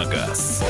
[0.00, 0.62] на газ».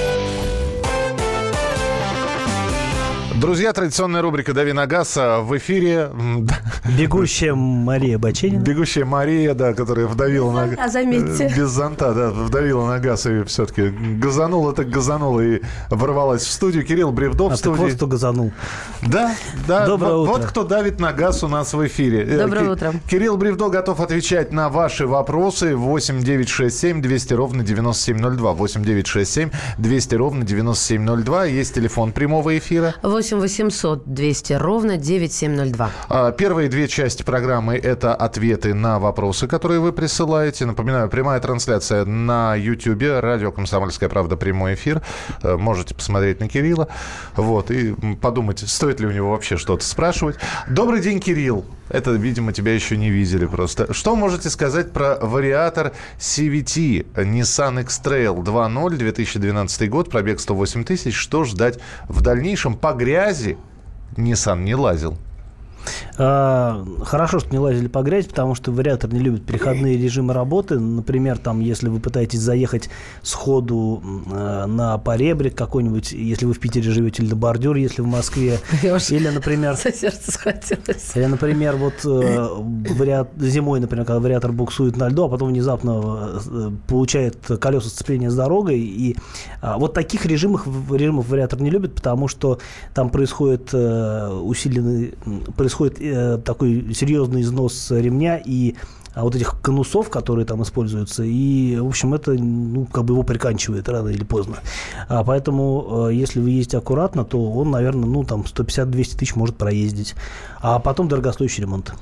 [3.40, 6.10] Друзья, традиционная рубрика «Дави на газ» в эфире.
[6.98, 8.60] Бегущая Мария Баченина.
[8.60, 10.92] Бегущая Мария, да, которая вдавила на газ.
[10.92, 11.50] заметьте.
[11.56, 16.84] Без зонта, да, вдавила на газ и все-таки газанула так газанула и ворвалась в студию.
[16.84, 17.80] Кирилл Бревдов а в студии.
[17.80, 18.52] А вот кто газанул.
[19.00, 19.34] Да,
[19.66, 19.86] да.
[19.86, 20.32] Доброе вот, утро.
[20.32, 22.22] Вот кто давит на газ у нас в эфире.
[22.24, 22.94] Э, Доброе Ки- утро.
[23.08, 25.74] Кирилл Бревдо готов отвечать на ваши вопросы.
[25.74, 28.52] 8 9 6 7 200 ровно 9702.
[28.52, 31.44] 8 9 6 7 200 ровно 9702.
[31.46, 32.94] Есть телефон прямого эфира.
[33.02, 35.90] 8 800 200 ровно 9702.
[36.08, 40.66] А, первые две части программы– это ответы на вопросы, которые вы присылаете.
[40.66, 45.02] Напоминаю, прямая трансляция на YouTube, радио «Комсомольская правда», прямой эфир.
[45.42, 46.88] Э, можете посмотреть на Кирилла
[47.36, 50.36] вот, и подумать, стоит ли у него вообще что-то спрашивать.
[50.68, 51.64] Добрый день, Кирилл.
[51.90, 53.92] Это, видимо, тебя еще не видели просто.
[53.92, 61.14] Что можете сказать про вариатор CVT Nissan X-Trail 2.0, 2012 год, пробег 108 тысяч?
[61.16, 63.58] Что ждать в дальнейшем по грязи?
[64.16, 65.18] Nissan не лазил.
[66.18, 70.78] А, хорошо, что не лазили по грязи, потому что вариатор не любит переходные режимы работы.
[70.78, 72.90] Например, там, если вы пытаетесь заехать
[73.22, 78.06] сходу э, на поребрик какой-нибудь, если вы в Питере живете, или на бордюр, если в
[78.06, 78.58] Москве.
[79.16, 79.76] Или, например...
[81.16, 82.48] Или, например, вот э,
[82.94, 88.30] вариат, зимой, например, когда вариатор буксует на льду, а потом внезапно э, получает колеса сцепления
[88.30, 88.78] с дорогой.
[88.80, 89.16] И
[89.62, 92.58] э, вот таких режимов, режимов вариатор не любит, потому что
[92.94, 95.14] там происходит э, усиленный
[95.70, 98.74] происходит э, такой серьезный износ ремня и
[99.12, 103.24] а вот этих конусов, которые там используются, и, в общем, это, ну, как бы его
[103.24, 104.58] приканчивает рано или поздно.
[105.08, 109.56] А поэтому, э, если вы ездите аккуратно, то он, наверное, ну, там, 150-200 тысяч может
[109.56, 110.14] проездить.
[110.60, 111.92] А потом дорогостоящий ремонт.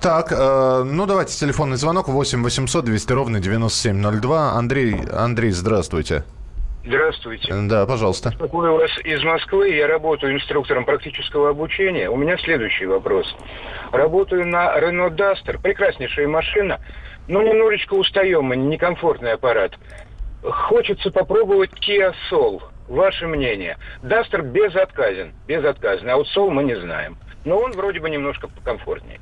[0.00, 4.52] Так, э, ну, давайте телефонный звонок 8 800 200 ровно 9702.
[4.54, 6.24] Андрей, Андрей, здравствуйте.
[6.84, 7.52] Здравствуйте.
[7.68, 8.30] Да, пожалуйста.
[8.30, 9.70] Беспокою вас из Москвы.
[9.70, 12.08] Я работаю инструктором практического обучения.
[12.08, 13.34] У меня следующий вопрос.
[13.92, 15.60] Работаю на Renault Duster.
[15.60, 16.80] Прекраснейшая машина,
[17.28, 19.72] но немножечко устаем, некомфортный аппарат.
[20.42, 22.62] Хочется попробовать Kia Soul.
[22.88, 23.76] Ваше мнение.
[24.02, 25.34] Duster безотказен.
[25.46, 26.08] Безотказен.
[26.08, 27.18] А вот Soul мы не знаем.
[27.44, 29.20] Но он вроде бы немножко покомфортнее.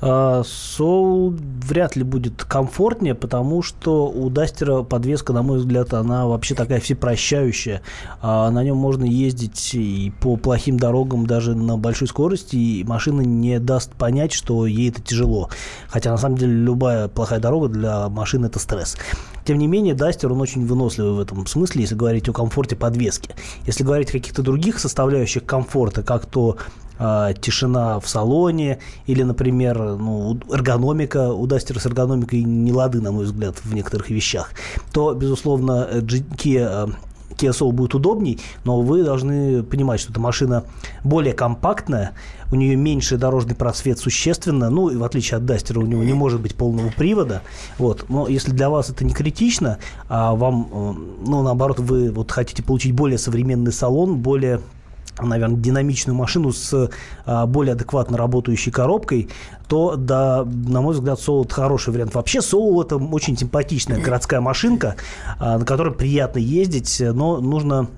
[0.00, 6.54] Soul вряд ли будет комфортнее, потому что у Дастера подвеска, на мой взгляд, она вообще
[6.54, 7.82] такая всепрощающая.
[8.22, 13.22] А на нем можно ездить и по плохим дорогам даже на большой скорости, и машина
[13.22, 15.50] не даст понять, что ей это тяжело.
[15.88, 18.96] Хотя, на самом деле, любая плохая дорога для машины– это стресс.
[19.44, 23.30] Тем не менее, Дастер, он очень выносливый в этом смысле, если говорить о комфорте подвески.
[23.66, 26.56] Если говорить о каких-то других составляющих комфорта, как то
[26.98, 33.12] э, тишина в салоне или, например, ну, эргономика, у Дастера с эргономикой не лады, на
[33.12, 34.50] мой взгляд, в некоторых вещах,
[34.92, 36.94] то, безусловно, Kia
[37.38, 40.64] Kia Soul будет удобней, но вы должны понимать, что эта машина
[41.04, 42.12] более компактная,
[42.50, 46.14] у нее меньше дорожный просвет существенно, ну, и в отличие от Дастера у него не
[46.14, 47.42] может быть полного привода,
[47.78, 52.62] вот, но если для вас это не критично, а вам, ну, наоборот, вы вот хотите
[52.62, 54.60] получить более современный салон, более
[55.20, 56.90] наверное, динамичную машину с
[57.24, 59.28] а, более адекватно работающей коробкой,
[59.68, 62.14] то, да, на мой взгляд, Soul это хороший вариант.
[62.14, 64.96] Вообще, Soul это очень симпатичная городская машинка,
[65.38, 67.88] а, на которой приятно ездить, но нужно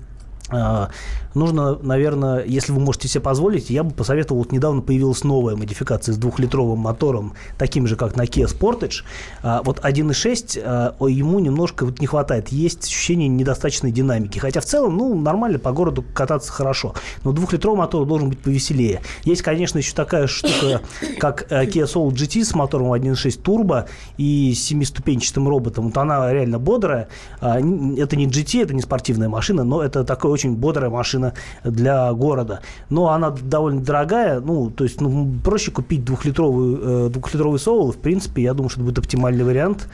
[0.51, 0.89] а,
[1.33, 6.13] нужно, наверное, если вы можете себе позволить, я бы посоветовал, вот недавно появилась новая модификация
[6.13, 9.03] с двухлитровым мотором, таким же, как на Kia Sportage.
[9.43, 14.39] А, вот 1.6, а, ему немножко вот не хватает, есть ощущение недостаточной динамики.
[14.39, 16.93] Хотя в целом, ну, нормально по городу кататься хорошо.
[17.23, 19.01] Но двухлитровый мотор должен быть повеселее.
[19.23, 20.81] Есть, конечно, еще такая штука,
[21.19, 23.87] как Kia Soul GT с мотором 1.6 турбо
[24.17, 25.85] и семиступенчатым роботом.
[25.85, 27.07] Вот она реально бодрая.
[27.39, 31.20] Это не GT, это не спортивная машина, но это такой очень бодрая машина
[31.63, 32.61] для города.
[32.89, 37.91] Но она довольно дорогая, ну, то есть ну, проще купить двухлитровый, э, двухлитровый соул.
[37.91, 39.87] В принципе, я думаю, что это будет оптимальный вариант.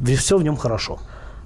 [0.00, 0.98] Все в нем хорошо.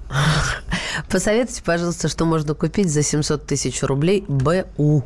[1.09, 5.03] Посоветуйте, пожалуйста, что можно купить за 700 тысяч рублей БУ.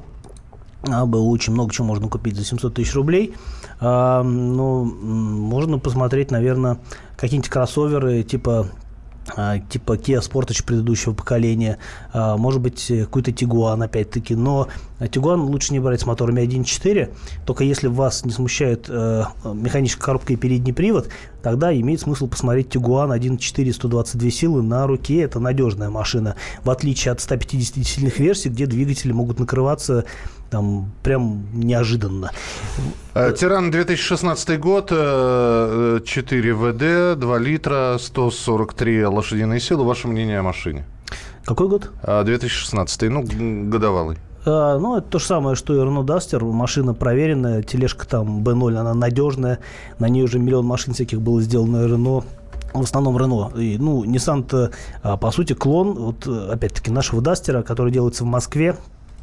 [0.90, 3.36] А, БУ очень много чего можно купить за 700 тысяч рублей.
[3.80, 6.80] А, ну, можно посмотреть, наверное,
[7.18, 8.68] какие-нибудь кроссоверы типа
[9.70, 11.78] типа Kia Sportage предыдущего поколения,
[12.12, 14.68] а, может быть, какой-то Tiguan, опять-таки, но
[15.00, 17.10] Tiguan лучше не брать с моторами 1.4,
[17.46, 21.10] только если вас не смущает э, механическая коробка и передний привод,
[21.42, 27.12] тогда имеет смысл посмотреть Tiguan 1.4 122 силы на руке, это надежная машина, в отличие
[27.12, 30.06] от 150 сильных версий, где двигатели могут накрываться
[30.52, 32.30] там прям неожиданно.
[33.16, 39.86] Э, Тиран 2016 год, 4 ВД, 2 литра, 143 лошадиные силы.
[39.86, 40.86] Ваше мнение о машине?
[41.46, 41.90] Какой год?
[42.04, 43.24] 2016, ну,
[43.70, 44.18] годовалый.
[44.46, 46.44] А, ну, это то же самое, что и Renault Duster.
[46.44, 49.60] Машина проверенная, тележка там B0, она надежная.
[50.00, 52.26] На ней уже миллион машин всяких было сделано Renault
[52.74, 53.52] в основном Рено.
[53.58, 54.72] И, ну, Nissan,
[55.04, 58.78] а, по сути, клон, вот, опять-таки, нашего Дастера, который делается в Москве.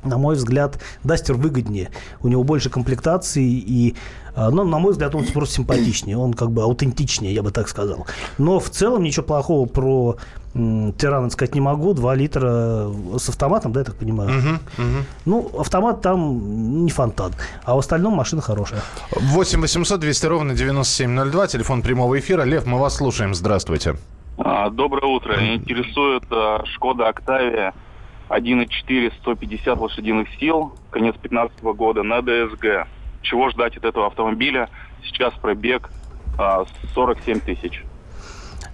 [0.05, 1.91] На мой взгляд, Дастер выгоднее.
[2.23, 3.97] У него больше комплектаций и
[4.39, 7.69] а, но, на мой взгляд, он просто симпатичнее, он как бы аутентичнее, я бы так
[7.69, 8.07] сказал.
[8.39, 10.17] Но в целом ничего плохого про
[10.55, 11.93] Тирана сказать не могу.
[11.93, 14.31] Два литра с автоматом, да, я так понимаю?
[14.31, 15.05] Угу, угу.
[15.25, 17.33] Ну, автомат там не фонтан.
[17.65, 18.81] А в остальном машина хорошая.
[19.11, 22.43] 8 800 200 ровно 9702, телефон прямого эфира.
[22.43, 23.35] Лев, мы вас слушаем.
[23.35, 23.97] Здравствуйте.
[24.39, 25.37] А, доброе утро.
[25.37, 27.75] Меня интересует а, Шкода Октавия
[28.29, 32.87] 1.4, 150 лошадиных сил, конец 2015 года на ДСГ.
[33.23, 34.69] Чего ждать от этого автомобиля?
[35.05, 35.91] Сейчас пробег
[36.95, 37.83] 47 тысяч.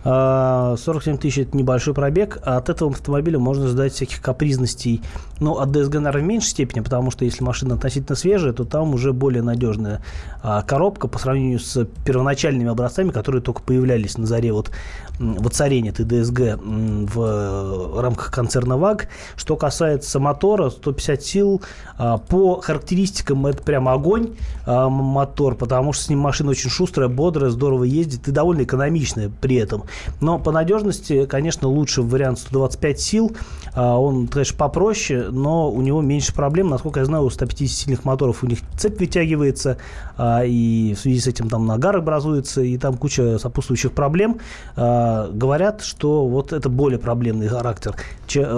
[0.04, 5.00] 47 тысяч– это небольшой пробег, а от этого автомобиля можно ждать всяких капризностей.
[5.40, 8.92] Ну, от DSG, наверное, в меньшей степени, потому что если машина относительно свежая, то там
[8.92, 10.02] уже более надежная
[10.42, 14.70] а, коробка по сравнению с первоначальными образцами, которые только появлялись на заре вот
[15.18, 19.08] воцарения этой DSG в рамках концерна ВАГ.
[19.36, 21.62] Что касается мотора, 150 сил,
[21.96, 24.34] а, по характеристикам это прямо огонь
[24.66, 29.30] а, мотор, потому что с ним машина очень шустрая, бодрая, здорово ездит и довольно экономичная
[29.40, 29.84] при этом.
[30.20, 33.36] Но по надежности, конечно, лучше вариант 125 сил.
[33.74, 36.68] А, он, конечно, попроще, но у него меньше проблем.
[36.68, 39.78] Насколько я знаю, у 150-сильных моторов у них цепь вытягивается,
[40.16, 44.38] а, и в связи с этим там нагар образуется, и там куча сопутствующих проблем.
[44.76, 47.94] А, говорят, что вот это более проблемный характер,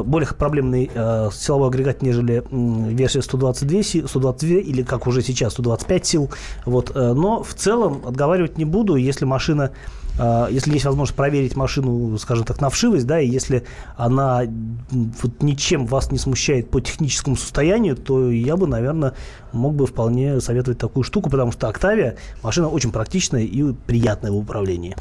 [0.04, 0.90] более проблемный
[1.32, 6.30] силовой агрегат, нежели версия 122, 122 или, как уже сейчас, 125 сил.
[6.64, 6.92] Вот.
[6.94, 9.72] Э, но в целом отговаривать не буду, если машина
[10.18, 13.64] если есть возможность проверить машину, скажем так, на вшивость, да, и если
[13.96, 14.42] она
[14.90, 19.14] вот ничем вас не смущает по техническому состоянию, то я бы, наверное,
[19.56, 24.36] мог бы вполне советовать такую штуку, потому что Октавия машина очень практичная и приятная в
[24.36, 24.96] управлении.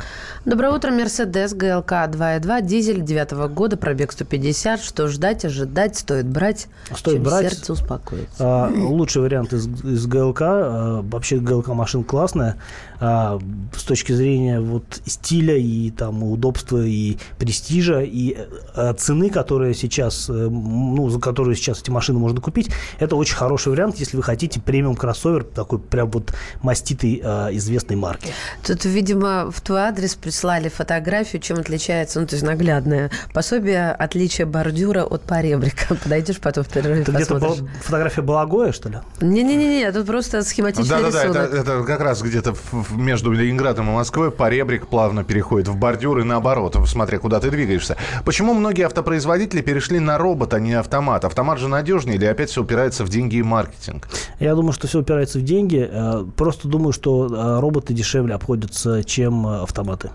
[0.46, 4.82] Доброе утро, Мерседес ГЛК 2.2, дизель 9 года, пробег 150.
[4.82, 7.52] Что ждать, ожидать, стоит брать, стоит брать.
[7.52, 8.36] сердце успокоится.
[8.40, 10.42] А, лучший вариант из, из ГЛК.
[10.42, 12.58] А, вообще ГЛК машина классная.
[13.00, 13.40] А,
[13.76, 18.38] с точки зрения вот стиля и там удобства и престижа и
[18.74, 22.70] а, цены, которые сейчас, э, ну, за которую сейчас эти машины можно купить,
[23.00, 27.96] это очень хороший вариант, если вы хотите премиум кроссовер такой прям вот маститый а, известной
[27.96, 28.34] марки.
[28.66, 34.46] Тут, видимо, в твой адрес прислали фотографию, чем отличается, ну, то есть наглядное пособие отличия
[34.46, 35.96] бордюра от поребрика.
[36.04, 38.98] Подойдешь потом в перерыве Это где-то фотография Балагоя, что ли?
[39.22, 41.34] Не-не-не, тут просто схематичный да, рисунок.
[41.34, 42.56] Да-да-да, это, это как раз где-то
[42.92, 47.98] между Ленинградом и Москвой поребрик плавно переходит в бордюр и наоборот, смотря куда ты двигаешься.
[48.24, 51.26] Почему многие автопроизводители перешли на робот, а не автомат?
[51.26, 54.08] Автомат же надежнее или опять все упирается в деньги и маркетинг?
[54.40, 55.88] Я думаю, что все упирается в деньги.
[55.90, 60.12] Э, просто думаю, что э, роботы дешевле обходятся, чем э, автоматы.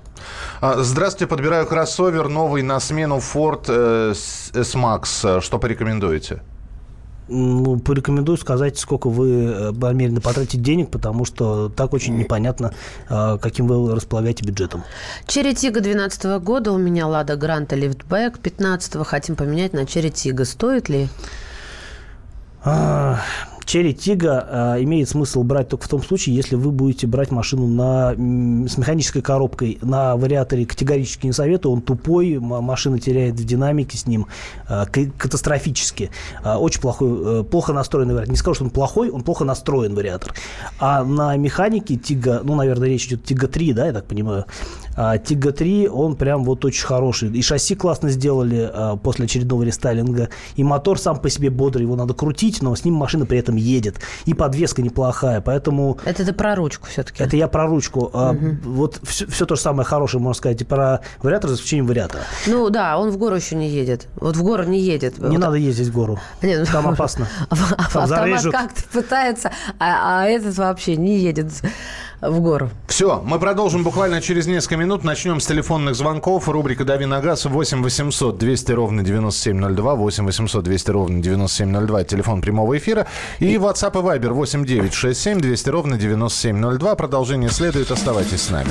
[0.61, 3.71] А, здравствуйте, подбираю кроссовер новый на смену Ford
[4.55, 5.41] S-Max.
[5.41, 6.43] Что порекомендуете?
[7.31, 12.73] Ну, порекомендую сказать, сколько вы намерены потратить денег, потому что так очень непонятно,
[13.09, 14.83] каким вы располагаете бюджетом.
[15.27, 20.45] Chery Tiggo 2012 года у меня Лада Гранта лифтбэк 15 хотим поменять на Chery Tiggo.
[20.45, 21.09] Стоит ли?
[22.63, 23.21] А,
[23.71, 27.69] Chery Tiggo э, имеет смысл брать только в том случае, если вы будете брать машину
[27.69, 28.15] на,
[28.69, 29.79] с механической коробкой.
[29.81, 34.27] На вариаторе категорически не советую, он тупой, машина теряет в динамике с ним
[34.69, 34.87] э,
[35.17, 36.11] катастрофически.
[36.43, 38.33] Э, очень плохой, плохо настроенный вариатор.
[38.33, 40.35] Не скажу, что он плохой, он плохо настроен вариатор.
[40.81, 44.47] А на механике Тига, ну, наверное, речь идет Тига 3, да, я так понимаю,
[44.97, 47.31] а Тига 3, он прям вот очень хороший.
[47.31, 48.69] И шасси классно сделали
[49.05, 50.29] после очередного рестайлинга.
[50.57, 53.60] И мотор сам по себе бодрый, его надо крутить, но с ним машина при этом
[53.61, 53.97] едет.
[54.25, 55.99] И подвеска неплохая, поэтому...
[56.05, 57.23] Это ты про ручку все-таки.
[57.23, 58.01] Это я про ручку.
[58.01, 58.11] Угу.
[58.15, 61.87] А, вот все, все то же самое хорошее, можно сказать, и про вариатор, за исключением
[61.87, 62.23] вариатора.
[62.47, 64.09] Ну да, он в гору еще не едет.
[64.17, 65.19] Вот в гору не едет.
[65.19, 65.39] Не вот.
[65.39, 66.19] надо ездить в гору.
[66.43, 67.29] Нет, ну, Там опасно.
[67.93, 71.53] Там Автомат как-то пытается, а, а этот вообще не едет
[72.21, 72.71] в гору.
[72.87, 75.05] Все, мы продолжим буквально через несколько минут.
[75.05, 76.49] Начнем с телефонных звонков.
[76.49, 82.41] Рубрика «Дави на газ» 8 800 200 ровно 9702, 8 800 200 ровно 9702, телефон
[82.41, 83.07] прямого эфира.
[83.39, 86.95] И WhatsApp и Viber 8 9 6 7 200 ровно 9702.
[86.95, 87.91] Продолжение следует.
[87.91, 88.71] Оставайтесь с нами.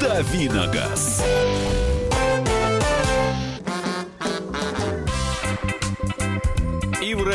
[0.00, 0.38] «Давиногаз».
[0.40, 1.17] и в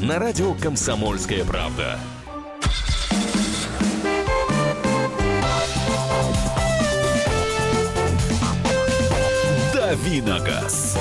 [0.00, 1.98] на радио «Комсомольская правда».
[9.74, 10.96] Давиногаз.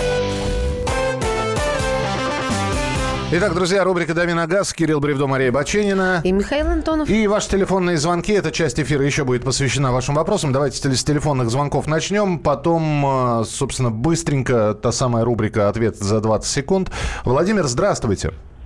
[3.30, 4.74] Итак, друзья, рубрика «Дави на газ».
[4.74, 6.22] Кирилл Бревдо, Мария Баченина.
[6.24, 7.10] И Михаил Антонов.
[7.10, 8.32] И ваши телефонные звонки.
[8.32, 10.54] Эта часть эфира еще будет посвящена вашим вопросам.
[10.54, 12.40] Давайте с телефонных звонков начнем.
[12.40, 16.92] Потом, э, собственно, быстренько та самая рубрика «Ответ за 20 секунд».
[17.26, 18.30] Владимир, здравствуйте.
[18.30, 18.57] Здравствуйте.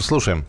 [0.00, 0.44] Слушаем.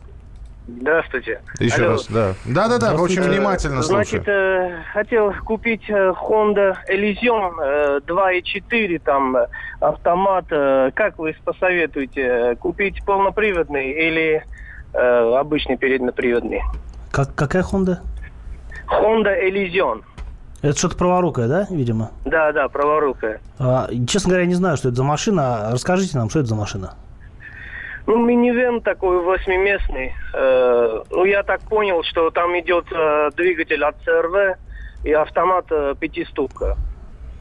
[0.68, 1.42] Здравствуйте.
[1.60, 1.92] Еще Алло.
[1.92, 2.34] раз, да.
[2.46, 4.72] Да-да-да, очень Э, внимательно Значит, слушаю.
[4.72, 9.48] э, хотел купить э, Honda Elysion э, 2.4, там, э,
[9.80, 10.46] автомат.
[10.50, 14.44] Э, Как вы посоветуете, э, купить полноприводный или
[14.94, 16.62] э, обычный переднеприводный?
[17.12, 18.00] Как, какая Honda?
[18.88, 20.02] Honda Elysion.
[20.64, 22.10] Это что-то праворукое, да, видимо?
[22.26, 23.40] Да, да, праворукая.
[23.60, 25.70] А, честно говоря, не знаю, что это за машина.
[25.72, 26.96] Расскажите нам, что это за машина.
[28.08, 30.14] Ну, минивэн такой восьмиместный.
[30.34, 34.56] Э, ну, я так понял, что там идет э, двигатель от CRV
[35.04, 36.78] и автомат э, пятиступка.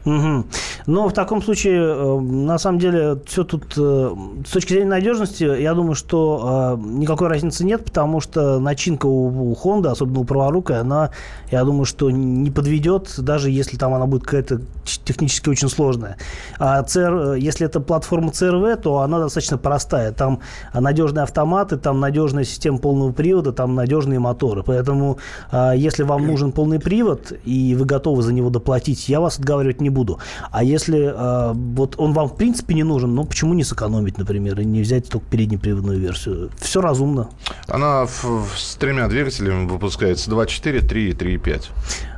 [0.05, 0.47] Мгм.
[0.87, 4.15] Но в таком случае, э, на самом деле, все тут э,
[4.47, 9.53] с точки зрения надежности, я думаю, что э, никакой разницы нет, потому что начинка у,
[9.53, 11.11] у Honda, особенно у праворукой, она,
[11.51, 14.61] я думаю, что не подведет, даже если там она будет какая-то
[15.05, 16.19] технически очень сложная.
[16.59, 20.13] А CR, если это платформа CRV, то она достаточно простая.
[20.13, 20.41] Там
[20.75, 24.63] надежные автоматы, там надежная система полного привода, там надежные моторы.
[24.63, 25.19] Поэтому,
[25.51, 29.81] э, если вам нужен полный привод, и вы готовы за него доплатить, я вас отговаривать
[29.81, 30.19] не буду.
[30.51, 34.61] А если э, вот он вам в принципе не нужен, ну почему не сэкономить, например,
[34.61, 36.51] и не взять только переднеприводную версию?
[36.59, 37.29] Все разумно.
[37.69, 41.71] Она в- в- с тремя двигателями выпускается 2.4, 3 и 3.5.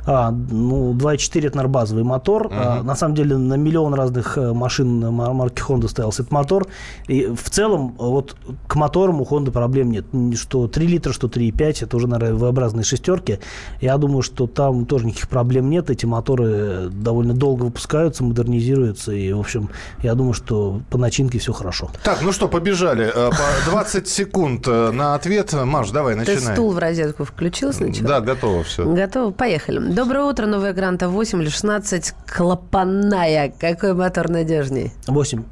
[0.09, 2.47] А, ну, 2.4 это, наверное, базовый мотор.
[2.51, 6.65] А, на самом деле на миллион разных э, машин мар- марки Honda ставился этот мотор.
[7.07, 8.37] И в целом э, вот
[8.67, 10.05] к моторам у Honda проблем нет.
[10.37, 13.39] Что 3 литра, что 3.5, это уже, наверное, V-образные шестерки.
[13.81, 15.89] Я думаю, что там тоже никаких проблем нет.
[15.89, 19.11] Эти моторы э, довольно долго выпускаются, модернизируются.
[19.11, 19.69] И, в общем,
[20.03, 21.89] я думаю, что по начинке все хорошо.
[22.03, 23.11] Так, ну что, побежали.
[23.13, 23.35] Э, По
[23.71, 25.51] 20 секунд э, на ответ.
[25.53, 26.53] Маш, давай, Ты начинай.
[26.53, 28.07] стул в розетку включил сначала?
[28.07, 28.85] Да, готово все.
[28.89, 29.31] Готово?
[29.31, 29.96] Поехали.
[29.97, 33.51] Доброе утро, новая Гранта 8 или 16, клапанная.
[33.59, 34.91] Какой мотор надежней?
[35.07, 35.39] 8.
[35.39, 35.43] Э,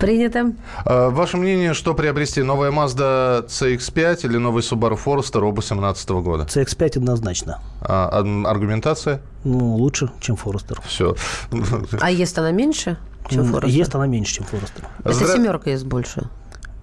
[0.00, 0.52] Принято.
[0.86, 2.42] Ваше мнение, что приобрести?
[2.42, 6.44] Новая Mazda CX-5 или новый Subaru Forester оба 17 года?
[6.44, 7.60] CX-5 однозначно.
[7.82, 9.20] А, аргументация?
[9.44, 10.78] Ну, лучше, чем Forester.
[10.86, 11.14] Все.
[12.00, 12.96] А ест она меньше,
[13.28, 13.78] чем Форестер?
[13.78, 14.84] Ест она меньше, чем Forester.
[15.04, 16.30] Это семерка ест больше.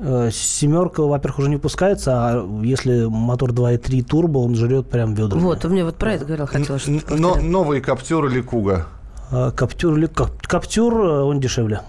[0.01, 5.41] Э, Семерка, во-первых, уже не выпускается, а если мотор 2.3 турбо, он жрет прям ведрами.
[5.41, 8.87] Вот, у меня вот про это говорил, хотела что-то Но, новый Каптюр или Куга?
[9.29, 11.81] А Каптюр, или- Кап- Каптюр, э, он дешевле.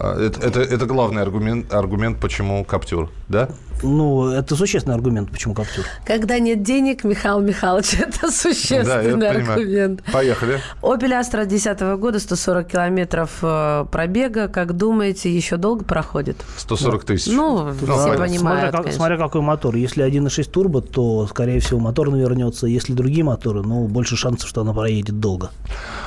[0.00, 3.50] А, Это, это, это главный аргумент, аргумент, почему Каптюр, да?
[3.82, 5.84] Ну, это существенный аргумент, почему Каптюр.
[6.06, 9.50] Когда нет денег, Михаил Михайлович, это Да, существенный понимаю.
[9.52, 10.02] аргумент.
[10.12, 10.60] Поехали.
[10.80, 14.48] Opel Astra 2010 года, 140 километров э, пробега.
[14.48, 16.36] Как думаете, еще долго проходит?
[16.56, 17.32] 140 тысяч.
[17.32, 18.16] Ну, все понятно.
[18.24, 18.96] понимают, смотря, как- конечно.
[18.96, 19.74] смотря какой мотор.
[19.76, 22.66] Если 1.6 турбо, то, скорее всего, мотор навернется.
[22.66, 25.50] Если другие моторы, ну, больше шансов, что она проедет долго.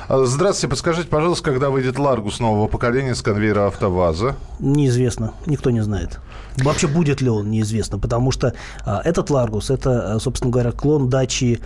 [0.09, 4.35] Здравствуйте, подскажите, пожалуйста, когда выйдет Ларгус нового поколения с конвейера АвтоВАЗа?
[4.59, 6.19] Неизвестно, никто не знает.
[6.57, 8.53] Вообще будет ли он, неизвестно, потому что
[8.85, 11.59] а, этот Ларгус, это, а, собственно говоря, клон Dacia,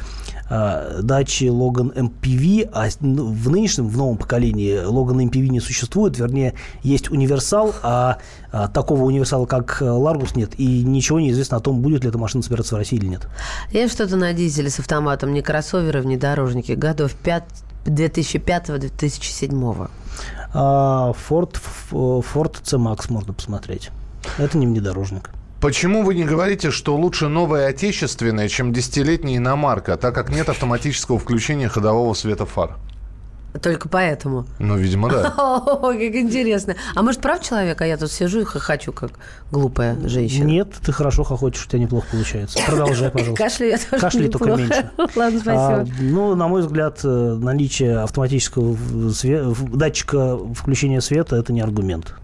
[0.49, 6.17] а, Dacia Logan MPV, а ну, в нынешнем, в новом поколении Logan MPV не существует,
[6.17, 8.17] вернее, есть универсал, а,
[8.51, 12.09] а, такого универсала, как а, Ларгус, нет, и ничего не известно о том, будет ли
[12.09, 13.27] эта машина собираться в России или нет.
[13.71, 17.43] Я что-то на дизеле с автоматом, не кроссоверы, внедорожники, годов 5
[17.85, 19.89] 2005-2007.
[20.53, 21.55] А Ford,
[21.91, 23.89] Ford C-Max можно посмотреть.
[24.37, 25.31] Это не внедорожник.
[25.61, 31.19] Почему вы не говорите, что лучше новая отечественная, чем десятилетняя иномарка, так как нет автоматического
[31.19, 32.77] включения ходового света фар?
[33.61, 34.45] Только поэтому.
[34.59, 35.33] Ну, видимо, да.
[35.37, 36.75] О, как интересно.
[36.95, 39.11] А может, прав человек, а я тут сижу и хохочу, как
[39.51, 40.45] глупая женщина?
[40.45, 42.59] Нет, ты хорошо хохочешь, у тебя неплохо получается.
[42.65, 43.43] Продолжай, пожалуйста.
[43.43, 44.57] Кашля я тоже только неплохо.
[44.61, 44.91] меньше.
[45.15, 45.87] Ладно, А, спасибо.
[46.01, 48.73] ну, на мой взгляд, э, наличие автоматического
[49.09, 52.15] све- датчика включения света– это не аргумент.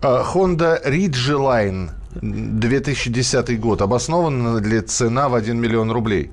[0.00, 1.90] А, Honda Ridgeline
[2.22, 3.82] 2010 год.
[3.82, 6.30] Обоснована ли цена в 1 миллион рублей?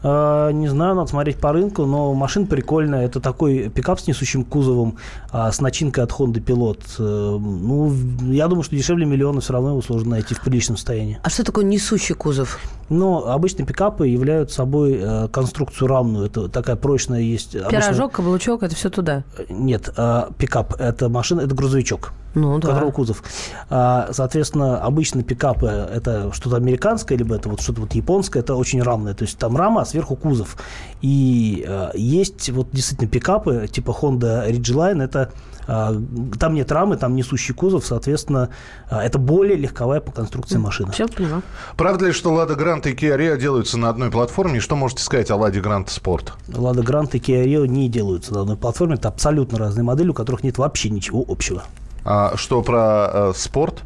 [0.00, 3.04] А, не знаю, надо смотреть по рынку, но машина прикольная.
[3.04, 4.96] Это такой пикап с несущим кузовом,
[5.32, 6.80] а, с начинкой от Honda Pilot.
[6.98, 7.92] Э, ну,
[8.32, 11.18] я думаю, что дешевле миллиона все равно его сложно найти в приличном состоянии.
[11.22, 12.60] А что такое несущий кузов?
[12.88, 16.26] Но обычно пикапы являются собой э, конструкцию равную.
[16.26, 17.54] Это такая прочная есть.
[17.54, 19.24] обычно- Пирожок, каблучок, это все туда.
[19.48, 22.12] Нет, а, пикап– это машина, это грузовичок.
[22.34, 22.68] Ну, да.
[22.68, 23.22] которого кузов.
[23.70, 28.82] А, Соответственно, обычно пикапы это что-то американское, либо это вот что-то вот японское, это очень
[28.82, 29.14] равное.
[29.14, 30.56] То есть там рама, а сверху кузов.
[31.02, 35.30] И э, есть вот действительно пикапы типа Honda Ridgeline, это
[35.68, 38.48] там нет рамы, там несущий кузов, соответственно,
[38.90, 40.92] а, это более легковая по конструкции машина.
[40.92, 41.42] Все поняла.
[41.76, 44.56] Правда ли, что Лада Грант и Kia Rio делаются на одной платформе?
[44.56, 46.32] И что можете сказать о Ладе Грант Спорт?
[46.48, 50.14] Лада Грант и Kia Rio не делаются на одной платформе, это абсолютно разные модели, у
[50.14, 51.64] которых нет вообще ничего общего.
[52.04, 53.82] А что про э, спорт?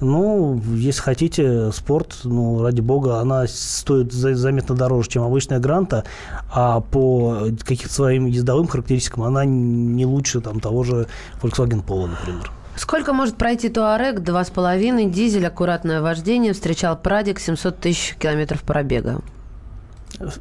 [0.00, 6.04] Ну, если хотите, спорт, ну, ради бога, она стоит за- заметно дороже, чем обычная гранта,
[6.52, 11.08] а по каким-то своим ездовым характеристикам она не лучше там, того же
[11.42, 12.50] Volkswagen Polo, например.
[12.76, 14.20] Сколько может пройти Туарек?
[14.20, 16.52] Два с половиной, дизель, аккуратное вождение.
[16.52, 19.20] Встречал Прадик, 700 тысяч километров пробега.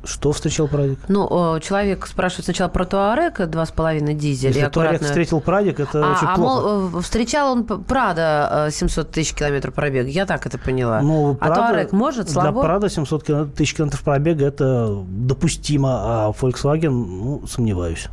[0.03, 1.00] Что встречал Прадик?
[1.07, 4.50] Ну, о, человек спрашивает сначала про Туарек, два с половиной дизель.
[4.51, 6.62] Если и Туарек встретил Прадик, это а, очень а, плохо.
[6.77, 10.07] мол, э, встречал он Прада э, 700 тысяч километров пробега.
[10.09, 11.01] Я так это поняла.
[11.01, 12.62] Ну, а Prado- Туарек может, Для слабо?
[12.63, 15.89] Прада 700 кило- тысяч километров пробега это допустимо,
[16.27, 18.07] а Volkswagen, ну, сомневаюсь.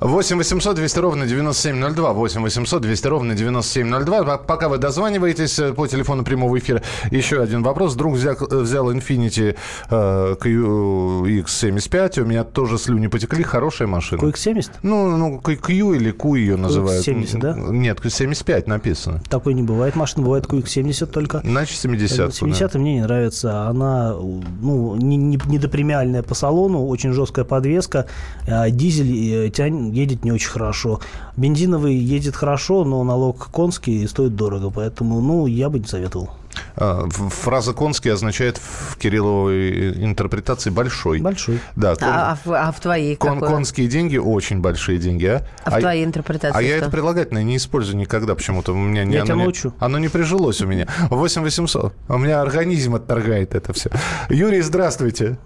[0.00, 2.12] 8 800 200 ровно 9702.
[2.12, 4.24] 8 800 200 ровно 9702.
[4.38, 7.94] П- Пока вы дозваниваетесь э, по телефону прямого эфира, еще один вопрос.
[7.94, 9.56] Друг взял, взял Infiniti
[9.90, 10.36] э,
[10.78, 12.20] QX75.
[12.22, 13.42] У меня тоже слюни потекли.
[13.42, 14.20] Хорошая машина.
[14.20, 14.70] QX70?
[14.82, 17.06] Ну, ну, Q или Q ее называют.
[17.06, 17.54] QX70, да?
[17.56, 19.22] Нет, Q75 написано.
[19.28, 19.96] Такой не бывает.
[19.96, 21.40] Машина бывает QX70 только.
[21.44, 23.68] Значит, 70 70 мне не нравится.
[23.68, 28.06] Она ну, не, не- недопремиальная по салону, очень жесткая подвеска.
[28.46, 31.00] а Дизель э, тянь- едет не очень хорошо.
[31.36, 34.70] Бензиновый едет хорошо, но налог конский и стоит дорого.
[34.70, 36.30] Поэтому, ну, я бы не советовал.
[36.76, 41.20] А, Фраза «конский» означает в Кирилловой интерпретации «большой».
[41.20, 41.60] Большой.
[41.76, 43.48] Да, кон- А, а в, а в твоей кон- какой?
[43.48, 45.42] конские деньги очень большие деньги, а?
[45.64, 46.86] А в твоей интерпретации А я что?
[46.86, 48.72] это прилагательное не использую никогда почему-то.
[48.72, 49.72] У меня не, Я оно, тебя не, научу.
[49.78, 50.86] оно не прижилось у меня.
[51.10, 51.94] 8 800.
[52.08, 53.90] У меня организм отторгает это все.
[54.30, 55.38] Юрий, здравствуйте.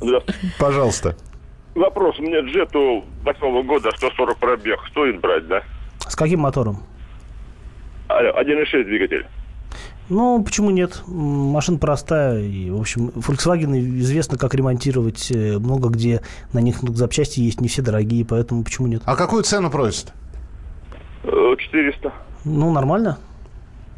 [0.00, 0.38] Здравствуйте.
[0.58, 1.16] Пожалуйста.
[1.74, 2.18] Вопрос.
[2.18, 4.78] У меня джету восьмого года 140 пробег.
[4.90, 5.62] Стоит брать, да?
[6.08, 6.82] С каким мотором?
[8.08, 9.26] Алло, 1.6 двигатель.
[10.10, 11.02] Ну, почему нет?
[11.06, 12.40] Машина простая.
[12.40, 15.30] И, в общем, Volkswagen известно, как ремонтировать.
[15.30, 16.20] э, Много где
[16.52, 19.02] на них запчасти есть, не все дорогие, поэтому почему нет?
[19.06, 20.12] А какую цену просит?
[21.22, 22.12] Э, 400.
[22.44, 23.18] Ну, нормально.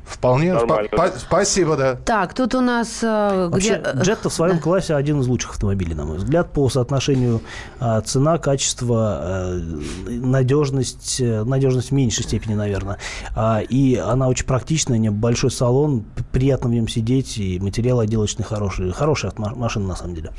[0.04, 0.52] Вполне.
[0.52, 1.12] Нормально, да.
[1.16, 1.94] спасибо, да.
[1.94, 3.02] Так, тут у нас...
[3.02, 4.02] э, Вообще, где...
[4.02, 7.40] Джетта в своем классе один из лучших автомобилей, на мой взгляд, по соотношению
[7.78, 9.60] а, цена, качество, а,
[10.06, 12.98] надежность, э, надежность в меньшей степени, наверное.
[13.36, 18.00] А, и она очень практичная, у нее большой салон, приятно в нем сидеть, и материал
[18.00, 18.92] отделочный хороший.
[18.92, 20.32] Хорошая машина, на самом деле.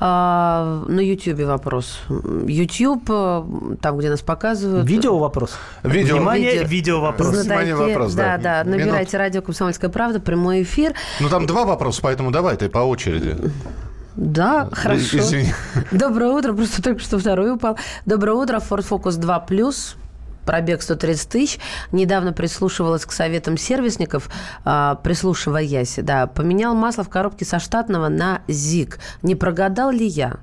[0.00, 2.00] А, на Ютьюбе вопрос.
[2.08, 3.44] Ютьюб, э,
[3.80, 4.88] там, где нас показывают.
[4.88, 5.56] Видео вопрос?
[5.84, 6.16] Видео.
[6.16, 6.66] Внимание, Видео.
[6.66, 7.28] видео вопрос.
[7.28, 8.36] Внимание, вопрос, да.
[8.36, 8.64] да.
[8.64, 8.80] Да, Минут.
[8.80, 10.94] набирайте радио «Комсомольская правда», прямой эфир.
[11.20, 13.36] Ну, там два вопроса, поэтому давай ты по очереди.
[14.16, 15.18] Да, хорошо.
[15.18, 15.52] Извини.
[15.90, 17.78] Доброе утро, просто только что второй упал.
[18.04, 19.94] Доброе утро, Ford Focus 2 Plus.
[20.44, 21.58] Пробег 130 тысяч.
[21.92, 24.28] Недавно прислушивалась к советам сервисников,
[24.64, 28.98] а, прислушиваясь, да, поменял масло в коробке со штатного на ЗИК.
[29.22, 30.38] Не прогадал ли я?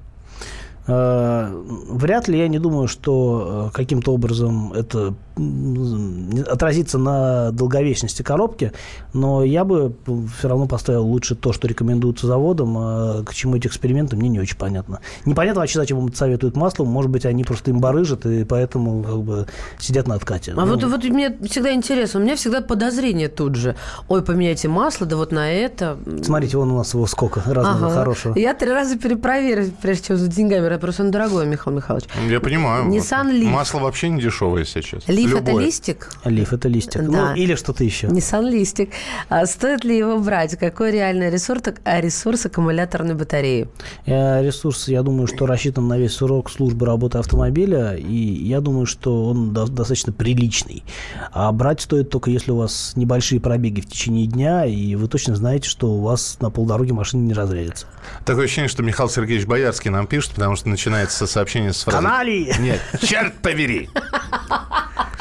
[0.88, 1.48] Э,
[1.90, 8.72] Вряд ли, я не думаю, что э, каким-то образом это отразится на долговечности коробки,
[9.14, 9.94] но я бы
[10.38, 14.40] все равно поставил лучше то, что рекомендуется заводом, а к чему эти эксперименты, мне не
[14.40, 15.00] очень понятно.
[15.26, 19.22] Непонятно вообще, зачем им советуют масло, может быть, они просто им барыжат, и поэтому как
[19.22, 19.48] бы
[19.80, 20.52] сидят на откате.
[20.52, 23.76] А Ну, вот, вот мне всегда интересно, у меня всегда подозрение тут же.
[24.08, 25.98] Ой, поменяйте масло, да вот на это.
[26.24, 27.96] Смотрите, вон у нас его сколько разного Ага.
[27.96, 28.38] хорошего.
[28.38, 30.78] Я три раза перепроверю, прежде чем за деньгами.
[30.78, 32.06] Просто он дорогой, Михаил Михайлович.
[32.30, 32.86] Я понимаю.
[32.86, 33.46] Nissan Leaf.
[33.50, 35.08] Масло вообще не дешевое сейчас.
[35.26, 35.66] Лиф это Любое.
[35.66, 36.10] листик?
[36.26, 37.02] Лиф, это листик.
[37.10, 37.30] Да.
[37.32, 38.08] Ну, или что-то еще.
[38.08, 38.90] Nissan листик.
[39.30, 40.58] А стоит ли его брать?
[40.58, 43.68] Какой реальный ресурс, а ресурс аккумуляторной батареи?
[44.06, 48.86] Э, Ресурс, я думаю, что рассчитан на весь срок службы работы автомобиля, и я думаю,
[48.86, 50.84] что он до- достаточно приличный.
[51.32, 55.36] А брать стоит только если у вас небольшие пробеги в течение дня, и вы точно
[55.36, 57.86] знаете, что у вас на полдороги машина не разрядится.
[58.26, 61.98] Такое ощущение, что Михаил Сергеевич Боярский нам пишет, потому что начинается сообщение с фразы...
[61.98, 62.54] Канали!
[62.60, 63.90] Нет, черт побери!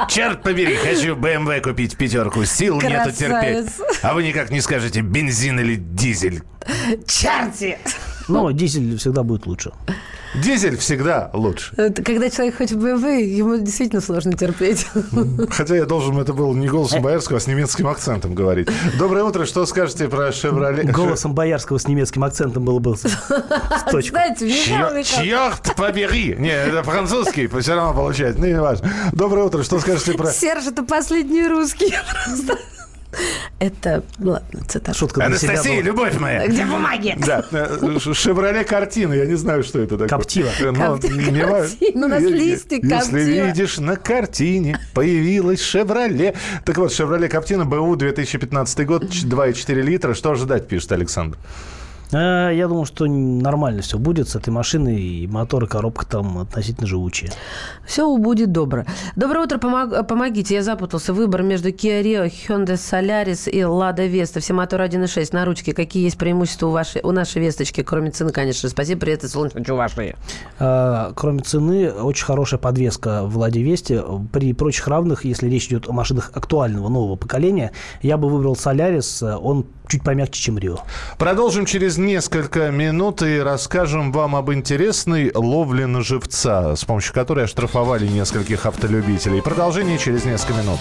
[0.08, 2.44] Черт побери, хочу BMW купить в пятерку.
[2.44, 3.70] Сил нету терпеть.
[4.02, 6.42] А вы никак не скажете бензин или дизель.
[7.06, 7.78] Черти!
[8.28, 9.72] Но дизель всегда будет лучше.
[10.34, 11.74] Дизель всегда лучше.
[12.04, 14.86] Когда человек хочет BMW, ему действительно сложно терпеть.
[15.50, 18.68] Хотя я должен, это был не голосом Боярского, а с немецким акцентом говорить.
[18.98, 20.84] Доброе утро, что скажете про Шевроле?
[20.84, 22.90] Голосом Боярского с немецким акцентом было бы
[24.90, 26.36] Михайлович, Черт побери!
[26.38, 28.40] Не, это французский, все равно получается.
[28.40, 28.90] Ну, не важно.
[29.12, 30.26] Доброе утро, что скажете про...
[30.26, 31.94] Серж, это последний русский
[32.26, 32.58] просто.
[33.58, 34.94] Это, ладно, цитата.
[34.96, 36.46] Шутка для себя Анастасия, любовь моя!
[36.46, 37.14] Где бумаги?
[37.18, 40.08] Да, э, Шевроле картина, я не знаю, что это такое.
[40.08, 40.50] Коптила.
[40.60, 43.46] Э, но картина, у нас листик Если Коптила.
[43.46, 46.34] видишь на картине появилась Шевроле.
[46.64, 50.14] Так вот, Шевроле Коптина, БУ, 2015 год, ч- 2,4 литра.
[50.14, 51.36] Что ожидать, пишет Александр?
[52.12, 56.38] Э, Я думаю, что нормально все будет с этой машиной, и мотор, и коробка там
[56.38, 57.30] относительно живучие.
[57.86, 58.84] Все будет добро.
[59.16, 60.54] Доброе утро, помог- помогите.
[60.54, 61.12] Я запутался.
[61.12, 64.40] Выбор между Kia Rio, Hyundai Solaris и Lada Vesta.
[64.40, 65.72] Все моторы 1.6 на ручке.
[65.72, 67.82] Какие есть преимущества у, вашей, у нашей Весточки?
[67.82, 68.68] Кроме цены, конечно.
[68.68, 70.16] Спасибо, привет, из солнечного Чувашии.
[70.58, 74.02] А, Кроме цены, очень хорошая подвеска в Ладе Весте.
[74.32, 79.22] При прочих равных, если речь идет о машинах актуального нового поколения, я бы выбрал Солярис.
[79.22, 80.78] Он чуть помягче, чем Рио.
[81.18, 87.44] Продолжим через несколько минут и расскажем вам об интересной ловле на живца, с помощью которой
[87.44, 89.42] оштрафовали нескольких автолюбителей.
[89.42, 90.78] Продолжение через несколько минут.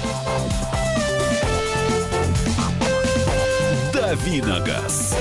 [3.94, 5.16] Давиногаз.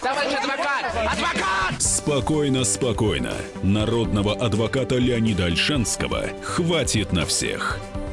[0.00, 0.84] Товарищ адвокат!
[1.12, 1.82] Адвокат!
[1.82, 3.32] Спокойно, спокойно.
[3.62, 7.78] Народного адвоката Леонида Альшанского хватит на всех.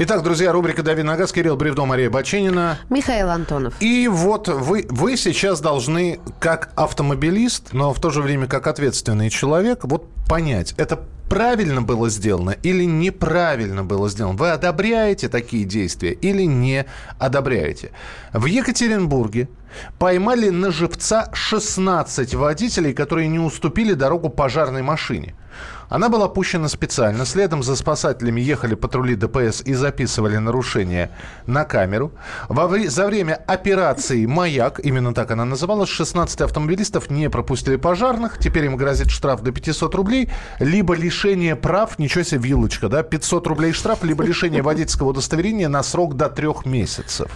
[0.00, 1.32] Итак, друзья, рубрика «Дави на газ».
[1.32, 2.78] Кирилл Бревдо, Мария Баченина.
[2.88, 3.74] Михаил Антонов.
[3.80, 9.28] И вот вы, вы сейчас должны, как автомобилист, но в то же время как ответственный
[9.28, 14.36] человек, вот понять, это правильно было сделано или неправильно было сделано.
[14.36, 16.86] Вы одобряете такие действия или не
[17.18, 17.90] одобряете.
[18.32, 19.48] В Екатеринбурге
[19.98, 25.34] поймали на живца 16 водителей, которые не уступили дорогу пожарной машине.
[25.88, 27.24] Она была пущена специально.
[27.24, 31.10] Следом за спасателями ехали патрули ДПС и записывали нарушения
[31.46, 32.12] на камеру.
[32.48, 38.38] Во вре- за время операции «Маяк», именно так она называлась, 16 автомобилистов не пропустили пожарных.
[38.38, 43.46] Теперь им грозит штраф до 500 рублей, либо лишение прав, ничего себе, вилочка, да, 500
[43.46, 47.30] рублей штраф, либо лишение водительского удостоверения на срок до трех месяцев.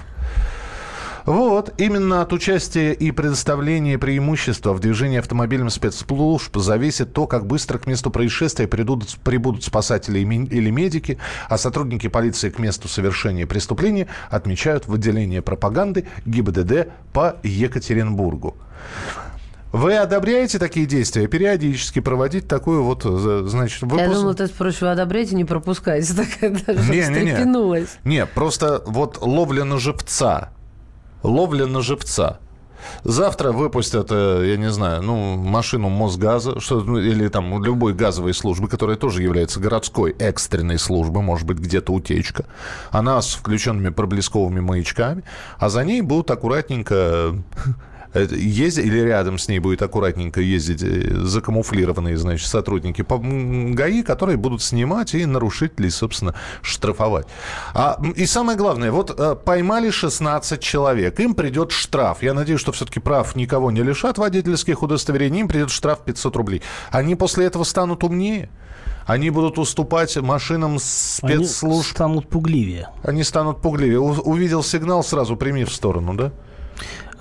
[1.25, 7.79] Вот, именно от участия и предоставления преимущества в движении автомобилем спецслужб зависит то, как быстро
[7.79, 14.09] к месту происшествия придут, прибудут спасатели или медики, а сотрудники полиции к месту совершения преступления
[14.31, 18.57] отмечают в отделении пропаганды ГИБДД по Екатеринбургу.
[19.73, 21.27] Вы одобряете такие действия?
[21.29, 26.13] Периодически проводить такую вот, э, значит, Я выпуск- думала, ты спросишь, вы одобряете, не пропускаете.
[26.41, 27.31] Такая даже Не-не-не.
[27.33, 27.89] встрепенулась.
[28.05, 30.51] Не, просто вот ловля на живца.
[31.23, 32.39] Ловля на живца.
[33.05, 38.35] Завтра выпустят, э, я не знаю, ну, машину Мосгаза, что, ну, или там любой газовой
[38.35, 42.45] службы, которая тоже является городской экстренной службой, может быть, где-то утечка.
[42.91, 45.23] Она с включенными проблесковыми маячками,
[45.59, 47.35] а за ней будут аккуратненько
[48.14, 53.05] ездить, или рядом с ней будет аккуратненько ездить э, закамуфлированные, значит, сотрудники
[53.75, 57.27] ГАИ, которые будут снимать и нарушителей, собственно, штрафовать.
[57.75, 62.22] А, и самое главное, вот э, поймали 16 человек, им придет штраф.
[62.22, 66.62] Я надеюсь, что все-таки прав никого не лишат водительских удостоверений, им придет штраф 500 рублей.
[66.90, 68.51] Они после этого станут умнее?
[69.07, 71.90] Они будут уступать машинам Они спецслужб?
[71.90, 72.88] станут пугливее.
[73.03, 73.98] Они станут пугливее.
[74.01, 76.33] Увидел сигнал, сразу прими в сторону, да?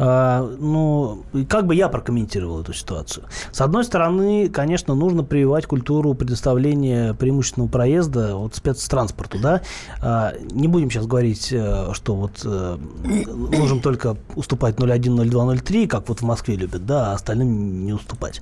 [0.04, 3.26] А, ну, как бы я прокомментировал эту ситуацию?
[3.52, 9.62] С одной стороны, конечно, нужно прививать культуру предоставления преимущественного проезда от спецтранспорту, да.
[10.02, 15.86] А, не будем сейчас говорить, э, что вот э, нужно только уступать 01, 02, 03,
[15.86, 18.42] как вот в Москве любят, да, а остальным не уступать.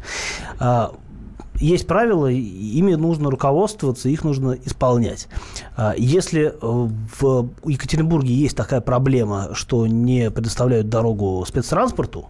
[1.59, 5.27] Есть правила, ими нужно руководствоваться, их нужно исполнять.
[5.75, 12.29] А, Если э, в Екатеринбурге есть такая проблема, что не предоставляют дорогу спецтранспорту,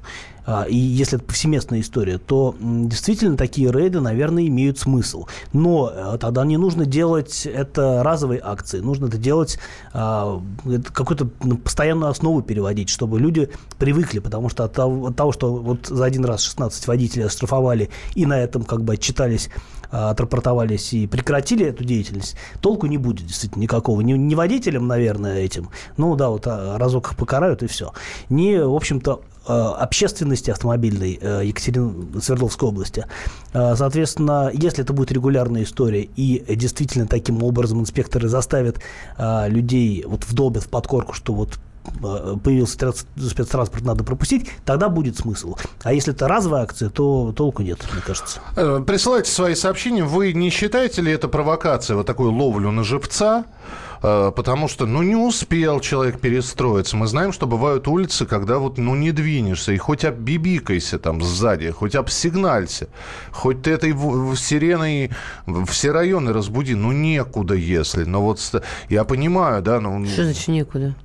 [0.67, 5.27] и если это повсеместная история, то действительно такие рейды, наверное, имеют смысл.
[5.53, 9.59] Но э, тогда не нужно делать это разовой акции, нужно это делать
[9.93, 10.41] а,
[10.93, 15.55] какую-то на постоянную основу переводить, чтобы люди привыкли, потому что от того, от того, что
[15.55, 19.49] вот за один раз 16 водителей оштрафовали и на этом как бы отчитались
[19.91, 24.01] а, отрапортовались и прекратили эту деятельность, толку не будет действительно никакого.
[24.01, 25.69] Не, не водителям, наверное, этим.
[25.97, 27.91] Ну да, вот а, разок их покарают и все.
[28.29, 32.21] Не, в общем-то, а, общественности автомобильной Екатерин...
[32.21, 33.05] Свердловской области.
[33.51, 38.79] Соответственно, если это будет регулярная история и действительно таким образом инспекторы заставят
[39.17, 41.68] людей, вот вдолбят в подкорку, что вот Э,
[42.43, 45.55] появился спецтранспорт, надо пропустить, тогда будет смысл.
[45.83, 48.39] А если это разовая акция, то толку нет, мне кажется.
[48.55, 50.03] Э, присылайте свои сообщения.
[50.03, 53.45] Вы не считаете ли это провокацией, вот такую ловлю на живца?
[54.01, 56.95] Э, потому что, ну, не успел человек перестроиться.
[56.95, 61.71] Мы знаем, что бывают улицы, когда вот, ну, не двинешься, и хоть оббибикайся там сзади,
[61.71, 62.87] хоть обсигналься,
[63.31, 63.91] хоть ты этой
[64.35, 65.11] сиреной
[65.67, 68.03] все районы разбуди, ну, некуда, если.
[68.03, 68.39] Но вот
[68.89, 70.05] я понимаю, да, ну...
[70.05, 70.95] Что значит некуда?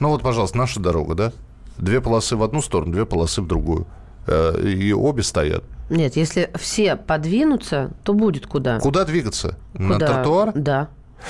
[0.00, 1.32] Ну вот, пожалуйста, наша дорога, да?
[1.78, 3.86] Две полосы в одну сторону, две полосы в другую.
[4.26, 5.64] Э, и обе стоят.
[5.88, 8.80] Нет, если все подвинутся, то будет куда.
[8.80, 9.56] Куда двигаться?
[9.72, 9.86] Куда?
[9.86, 10.52] На тротуар?
[10.54, 10.88] Да.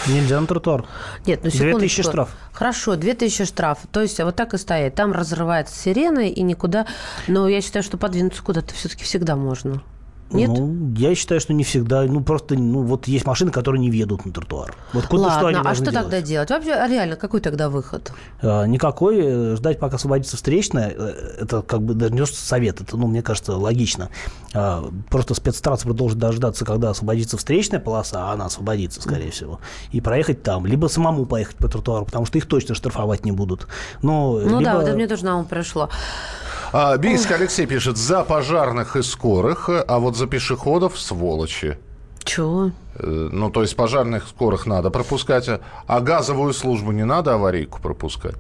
[0.09, 0.85] Нельзя на тротуар.
[1.27, 1.79] Нет, ну секундочку.
[1.79, 2.37] 2000 штраф.
[2.53, 3.79] Хорошо, 2000 штраф.
[3.93, 4.95] То есть вот так и стоит.
[4.95, 6.87] Там разрывается сирена и никуда.
[7.29, 9.83] Но я считаю, что подвинуться куда-то все-таки всегда можно.
[10.31, 10.51] Нет?
[10.51, 12.03] Ну, я считаю, что не всегда.
[12.03, 14.75] Ну, просто, ну, вот есть машины, которые не въедут на тротуар.
[14.93, 16.03] Вот куда, Ладно, что они а что делать?
[16.03, 16.51] тогда делать?
[16.51, 18.13] Вообще, а реально, какой тогда выход?
[18.43, 19.57] А, никакой.
[19.57, 23.57] Ждать, пока освободится встречная, э, это как бы даже не совет, это, ну, мне кажется,
[23.57, 24.11] логично.
[24.53, 29.61] А, просто спецтранспорт должен дождаться, когда освободится встречная полоса, а она освободится, скорее всего,
[29.93, 30.67] и проехать там.
[30.67, 33.69] Либо самому поехать по тротуару, потому что их точно штрафовать не будут.
[34.03, 34.63] Но, ну либо...
[34.63, 35.89] да, вот это мне тоже на ум пришло.
[36.79, 41.79] А, Бийск Алексей пишет, за пожарных и скорых, а вот за пешеходов сволочи.
[42.23, 42.71] Чего?
[42.97, 45.49] Э, ну, то есть пожарных скорых надо пропускать,
[45.87, 48.35] а газовую службу не надо аварийку пропускать.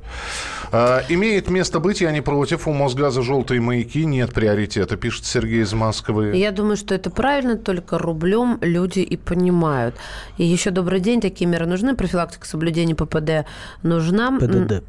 [0.71, 2.69] А, имеет место быть, я не против.
[2.69, 6.37] У Мосгаза желтые маяки, нет приоритета, пишет Сергей из Москвы.
[6.37, 9.95] Я думаю, что это правильно, только рублем люди и понимают.
[10.37, 11.97] И еще добрый день, такие меры нужны.
[11.97, 13.49] Профилактика соблюдения ППД
[13.83, 14.31] нужна.
[14.39, 14.85] ПДД.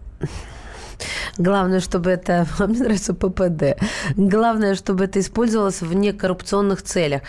[1.37, 2.47] Главное, чтобы это...
[2.59, 3.79] Мне нравится ППД.
[4.15, 7.21] Главное, чтобы это использовалось в некоррупционных целях.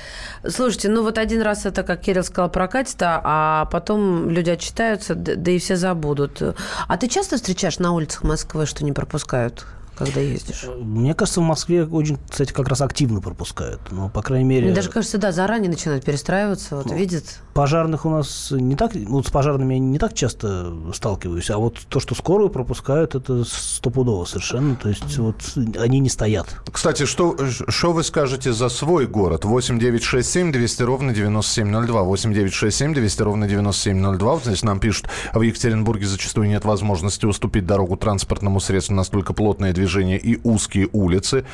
[0.47, 5.51] Слушайте, ну вот один раз это, как Кирилл сказал, прокатит, а потом люди отчитаются, да
[5.51, 6.43] и все забудут.
[6.87, 9.67] А ты часто встречаешь на улицах Москвы, что не пропускают?
[9.99, 10.65] Когда ездишь?
[10.79, 13.81] Мне кажется, в Москве очень, кстати, как раз активно пропускают.
[13.91, 14.67] Ну, по крайней мере...
[14.67, 17.41] Мне даже кажется, да, заранее начинают перестраиваться, вот ну, видят.
[17.53, 18.93] Пожарных у нас не так...
[18.95, 23.45] Ну, с пожарными я не так часто сталкиваюсь, а вот то, что скорую пропускают, это
[23.45, 24.77] стопудово совершенно.
[24.77, 25.43] То есть вот
[25.79, 26.47] они не стоят.
[26.71, 29.45] Кстати, что, что вы скажете за свой город?
[29.45, 32.03] 8 9 6 7 200 ровно 9702.
[32.03, 34.33] 8 9 6 7 200 ровно 9702.
[34.33, 39.73] Вот здесь нам пишут, в Екатеринбурге зачастую нет возможности уступить дорогу транспортному средству настолько плотное
[39.73, 41.45] движение движения и узкие улицы.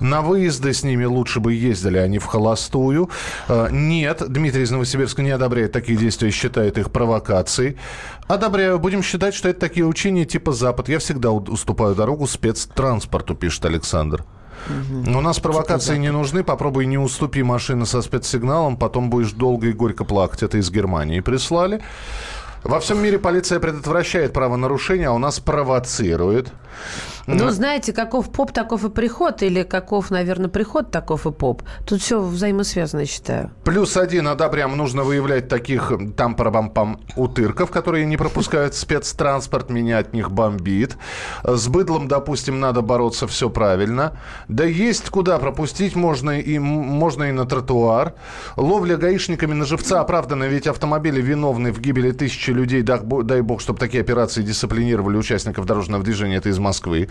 [0.00, 3.08] На выезды с ними лучше бы ездили они в холостую.
[3.48, 7.76] Э, нет, Дмитрий из Новосибирска не одобряет такие действия считает их провокацией.
[8.26, 8.78] Одобряю.
[8.78, 10.88] Будем считать, что это такие учения типа Запад.
[10.88, 14.24] Я всегда уступаю дорогу спецтранспорту, пишет Александр.
[14.68, 15.18] Угу.
[15.18, 16.42] У нас провокации не нужны.
[16.42, 20.42] Попробуй не уступи машины со спецсигналом, потом будешь долго и горько плакать.
[20.42, 21.80] Это из Германии прислали.
[22.64, 26.50] Во всем мире полиция предотвращает правонарушения, а у нас провоцирует.
[27.26, 31.62] Ну, знаете, каков поп, таков и приход, или каков, наверное, приход, таков и поп.
[31.86, 33.50] Тут все взаимосвязано, я считаю.
[33.64, 39.70] Плюс один, а да, прям нужно выявлять таких там пам утырков, которые не пропускают спецтранспорт,
[39.70, 40.96] меня от них бомбит.
[41.42, 44.18] С быдлом, допустим, надо бороться, все правильно.
[44.48, 48.14] Да есть куда пропустить, можно и, можно и на тротуар.
[48.56, 52.82] Ловля гаишниками на живца оправдана, ведь автомобили виновны в гибели тысячи людей.
[52.82, 56.36] Дай, дай бог, чтобы такие операции дисциплинировали участников дорожного движения.
[56.36, 57.08] Это из Москвы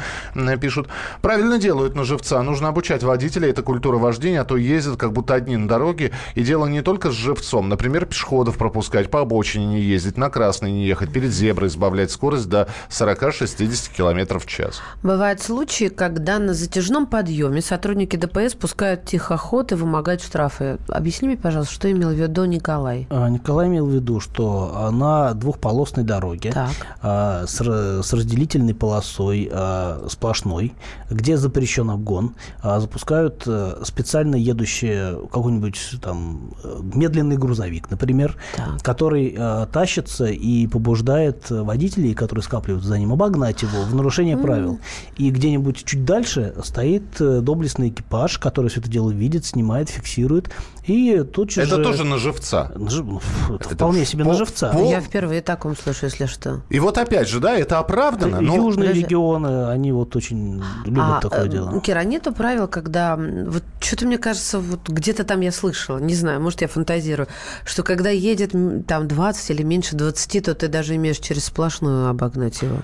[0.59, 0.87] пишут.
[1.21, 2.41] Правильно делают на живца.
[2.43, 3.49] Нужно обучать водителей.
[3.49, 6.11] Это культура вождения, а то ездят как будто одни на дороге.
[6.35, 7.69] И дело не только с живцом.
[7.69, 12.49] Например, пешеходов пропускать, по обочине не ездить, на красный не ехать, перед зеброй избавлять скорость
[12.49, 14.81] до 40-60 км в час.
[15.01, 20.77] Бывают случаи, когда на затяжном подъеме сотрудники ДПС пускают тихоход и вымогают штрафы.
[20.87, 23.07] Объясни мне, пожалуйста, что имел в виду Николай?
[23.09, 26.53] А, Николай имел в виду, что на двухполосной дороге
[27.01, 30.73] а, с, разделительной полосой а, э, сплошной,
[31.09, 38.81] где запрещен обгон, а запускают э, специально едущие какой-нибудь там э, медленный грузовик, например, Так.
[38.81, 44.79] который э, тащится и побуждает водителей, которые скапливаются за ним, обогнать его в нарушение правил.
[45.17, 50.49] И где-нибудь чуть дальше стоит доблестный экипаж, который все это дело видит, снимает, фиксирует.
[50.85, 51.61] И тут же...
[51.61, 52.71] Это тоже на живца.
[52.75, 53.05] на жив-
[53.49, 54.69] ну, Это вполне себе по- на живца.
[54.71, 56.61] по- Я впервые таком слышу, если что.
[56.69, 58.41] И вот опять же, да, это оправдано.
[58.41, 59.03] но- Южные Подожди.
[59.03, 61.81] регионы, они вот очень любят а, такое э, дело.
[61.81, 63.15] Кира, нету правил, когда...
[63.15, 67.27] Вот что-то, мне кажется, вот где-то там я слышала, не знаю, может, я фантазирую,
[67.65, 68.53] что когда едет
[68.87, 72.77] там 20 или меньше 20, то ты даже имеешь через сплошную обогнать его.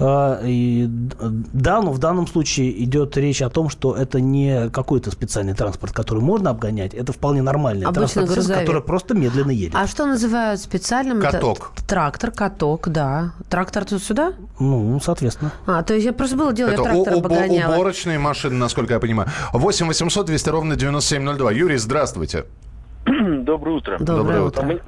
[0.00, 5.10] А, и, да, но в данном случае идет речь о том, что это не какой-то
[5.10, 8.60] специальный транспорт, который можно обгонять, это вполне нормальный Обычный средство, грузовик.
[8.60, 9.74] который просто медленно едет.
[9.74, 11.18] А что называют специальным...
[11.18, 11.72] это Каток.
[11.86, 13.32] Трактор, каток, да.
[13.50, 14.34] Трактор тут сюда?
[14.60, 15.52] Ну, соответственно.
[15.66, 17.74] А, то есть я просто было дело, Это я трактор у- убо- обгоняла.
[17.74, 19.28] уборочные машины, насколько я понимаю.
[19.52, 21.50] 8 800 200 ровно 9702.
[21.52, 22.44] Юрий, здравствуйте.
[23.06, 23.96] Доброе утро.
[23.98, 24.62] Доброе, Доброе утро.
[24.62, 24.80] А мне-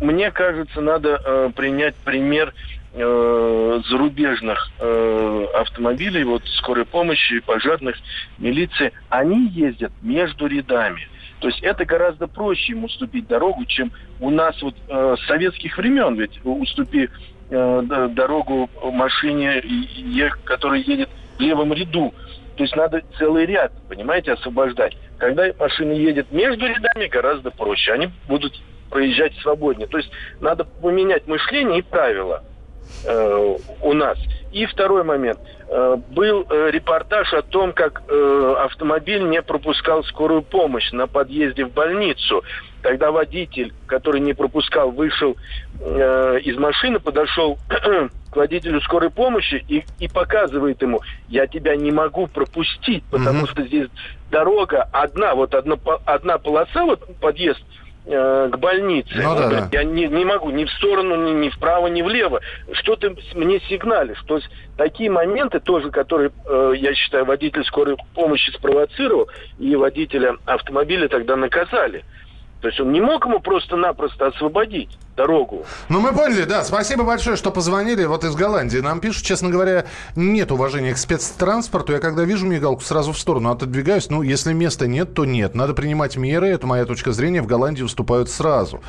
[0.00, 2.52] Мне кажется, надо э, принять пример
[2.96, 7.96] э, зарубежных э, автомобилей, вот скорой помощи, пожарных,
[8.38, 8.92] милиции.
[9.10, 11.08] Они ездят между рядами.
[11.40, 15.76] То есть это гораздо проще им уступить дорогу, чем у нас вот э, с советских
[15.76, 16.14] времен.
[16.14, 17.10] Ведь уступи
[17.50, 19.62] э, дорогу машине,
[20.44, 22.14] которая едет в левом ряду.
[22.56, 24.96] То есть надо целый ряд, понимаете, освобождать.
[25.18, 27.92] Когда машина едет между рядами, гораздо проще.
[27.92, 29.88] Они будут проезжать свободнее.
[29.88, 32.42] То есть надо поменять мышление и правила
[33.82, 34.18] у нас.
[34.52, 35.38] И второй момент.
[35.68, 41.64] Э, был э, репортаж о том, как э, автомобиль не пропускал скорую помощь на подъезде
[41.64, 42.44] в больницу.
[42.82, 45.36] Тогда водитель, который не пропускал, вышел
[45.80, 47.58] э, из машины, подошел
[48.30, 53.46] к водителю скорой помощи и, и показывает ему, я тебя не могу пропустить, потому Мгм.
[53.48, 53.88] что здесь
[54.30, 57.60] дорога одна, вот одна, одна полоса, вот подъезд
[58.06, 59.10] э, к больнице.
[59.16, 59.68] Ну Он да, да.
[59.72, 62.40] Я не, не могу ни в сторону, ни, ни вправо, ни влево.
[62.72, 64.22] Что ты с- мне сигналишь?
[64.26, 70.36] То есть такие моменты тоже, которые, э, я считаю, водитель скорой помощи спровоцировал, и водителя
[70.46, 72.04] автомобиля тогда наказали.
[72.62, 75.64] То есть он не мог ему просто-напросто освободить дорогу.
[75.88, 76.62] Ну, мы поняли, да.
[76.62, 78.04] Спасибо большое, что позвонили.
[78.04, 81.92] Вот из Голландии нам пишут, честно говоря, нет уважения к спецтранспорту.
[81.92, 84.10] Я когда вижу мигалку, сразу в сторону отодвигаюсь.
[84.10, 85.54] Ну, если места нет, то нет.
[85.54, 86.48] Надо принимать меры.
[86.48, 87.40] Это моя точка зрения.
[87.40, 88.80] В Голландии уступают сразу.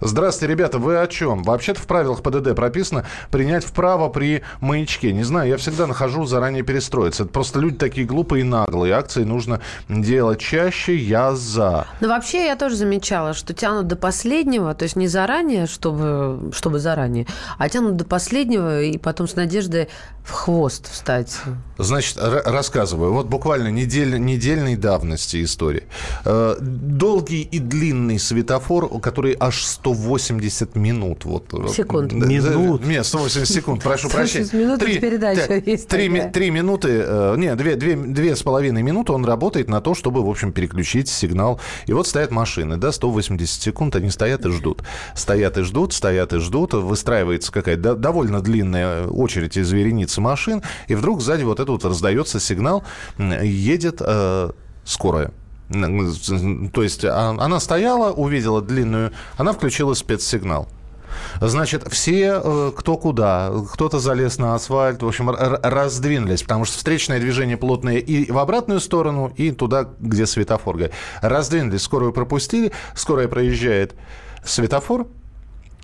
[0.00, 0.78] Здравствуйте, ребята.
[0.78, 1.42] Вы о чем?
[1.42, 5.12] Вообще-то в правилах ПДД прописано принять вправо при маячке.
[5.12, 7.24] Не знаю, я всегда нахожу заранее перестроиться.
[7.24, 8.94] Это просто люди такие глупые и наглые.
[8.94, 10.94] Акции нужно делать чаще.
[10.96, 11.86] Я за.
[12.00, 16.78] Ну, вообще, я тоже замечала, что тянут до последнего, то есть не заранее, чтобы, чтобы
[16.78, 17.26] заранее,
[17.58, 19.88] а тянут до последнего и потом с надеждой
[20.22, 21.36] в хвост встать.
[21.76, 23.12] Значит, р- рассказываю.
[23.12, 25.84] Вот буквально недель, недельной давности истории.
[26.24, 31.24] Э, долгий и длинный светофор, который аж 180 минут.
[31.24, 32.12] Вот, Секунд.
[32.12, 32.86] Да, да, Минут.
[32.86, 34.64] Нет, 180 секунд, прошу 180 прощения.
[34.64, 38.82] минут, это передача да, есть три, три минуты, э, не, две, две, две с половиной
[38.82, 41.60] минуты он работает на то, чтобы, в общем, переключить сигнал.
[41.86, 44.82] И вот стоят машины, да, 180 секунд, они стоят и ждут.
[45.14, 50.62] Стоят и ждут, стоят и ждут, выстраивается какая-то до- довольно длинная очередь из вереницы машин,
[50.88, 52.84] и вдруг сзади вот это вот раздается сигнал,
[53.18, 54.50] едет э,
[54.84, 55.30] скорая.
[55.70, 60.68] То есть а- она стояла, увидела длинную, она включила спецсигнал.
[61.40, 67.20] Значит, все, э, кто куда, кто-то залез на асфальт, в общем, раздвинулись, потому что встречное
[67.20, 70.76] движение плотное и в обратную сторону, и туда, где светофор.
[71.22, 73.94] Раздвинулись, скорую пропустили, скорая проезжает
[74.44, 75.06] светофор,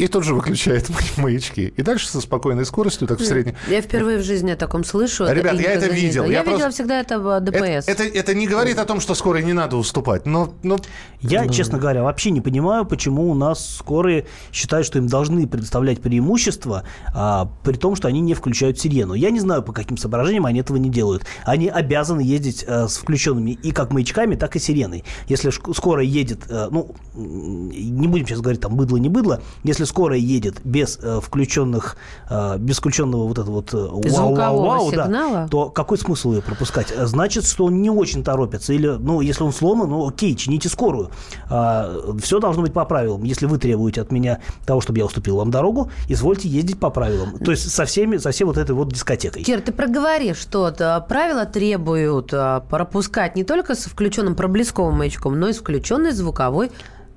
[0.00, 1.72] и тут же выключает маячки.
[1.76, 3.54] И дальше со спокойной скоростью, так в среднем.
[3.68, 5.26] Я впервые в жизни о таком слышу.
[5.30, 6.24] Ребят, я это видел.
[6.24, 7.86] Я Я, видела просто- всегда это в Это, ДПС.
[7.88, 10.24] это, это не говорит о том, что скорой не надо уступать.
[10.24, 10.78] Но, но
[11.20, 16.00] Я, честно говоря, вообще не понимаю, почему у нас скорые считают, что им должны предоставлять
[16.00, 16.84] преимущество,
[17.14, 19.12] а, при том, что они не включают сирену.
[19.14, 21.24] Я не знаю, по каким соображениям они этого не делают.
[21.44, 25.04] Они обязаны ездить э, с включенными и как маячками, так и сиреной.
[25.28, 30.18] Если скорая едет, э, ну, не будем сейчас говорить там быдло, не быдло, если скорая
[30.18, 31.96] едет без э, включенных,
[32.28, 36.94] э, без включенного вот этого вот э, вау-вау-вау, да, то какой смысл ее пропускать?
[36.96, 38.72] Значит, что он не очень торопится.
[38.72, 41.10] Или, ну, если он сломан, ну, окей, чините скорую.
[41.46, 43.24] все должно быть по правилам.
[43.24, 47.38] Если вы требуете от меня того, чтобы я уступил вам дорогу, извольте ездить по правилам.
[47.38, 49.42] То есть со всеми, со всей вот этой вот дискотекой.
[49.42, 55.38] Кир, ты проговори, что то правила требуют а, пропускать не только с включенным проблесковым маячком,
[55.38, 56.70] но и с включенной звуковой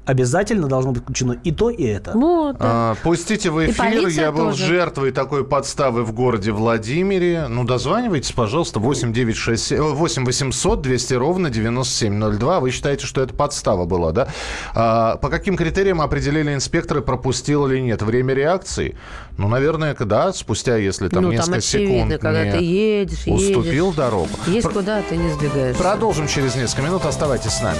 [0.06, 2.12] обязательно должно быть включено и то, и это.
[2.14, 2.58] Вот.
[2.60, 4.08] А, пустите в эфир.
[4.08, 4.66] Я был тоже.
[4.66, 7.47] жертвой такой подставы в городе Владимире.
[7.47, 12.60] Ну, дозванивайтесь, пожалуйста, 8 967 8 800 200 ровно 9702.
[12.60, 14.28] Вы считаете, что это подстава была, да?
[14.74, 18.01] А, по каким критериям определили инспекторы, пропустил или нет?
[18.01, 18.97] Время реакции?
[19.38, 23.20] Ну, наверное, да, спустя, если там ну, там несколько очевидно, секунд когда не ты едешь,
[23.26, 23.58] едешь.
[23.58, 24.30] уступил дорогу.
[24.47, 25.82] Есть Пр- куда, ты не сдвигаешься.
[25.82, 27.06] Продолжим через несколько минут.
[27.06, 27.80] Оставайтесь с нами.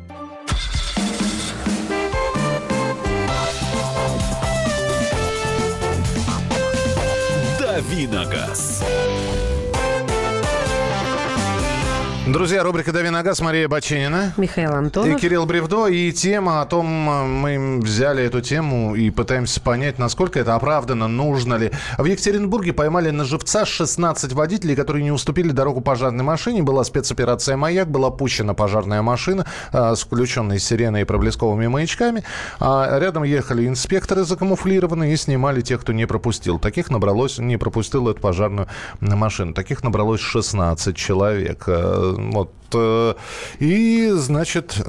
[7.91, 8.81] Давиногаз.
[12.27, 14.35] Друзья, рубрика «Дави на газ», Мария Баченина.
[14.37, 15.19] Михаил И Антонов.
[15.19, 20.39] Кирилл Бревдо, и тема о том, э, мы взяли эту тему и пытаемся понять, насколько
[20.39, 21.71] это оправдано, нужно ли.
[21.97, 26.61] В Екатеринбурге поймали на живца 16 водителей, которые не уступили дорогу пожарной машине.
[26.61, 32.23] Была спецоперация «Маяк», была пущена пожарная машина э, с включенной сиреной и проблесковыми маячками.
[32.59, 36.59] А рядом ехали инспекторы закамуфлированные и снимали тех, кто не пропустил.
[36.59, 38.67] Таких набралось, не пропустил эту пожарную
[38.99, 39.55] машину.
[39.55, 41.67] Таких набралось 16 человек.
[42.17, 42.60] Вот.
[42.73, 43.13] Э,
[43.59, 44.81] И, значит,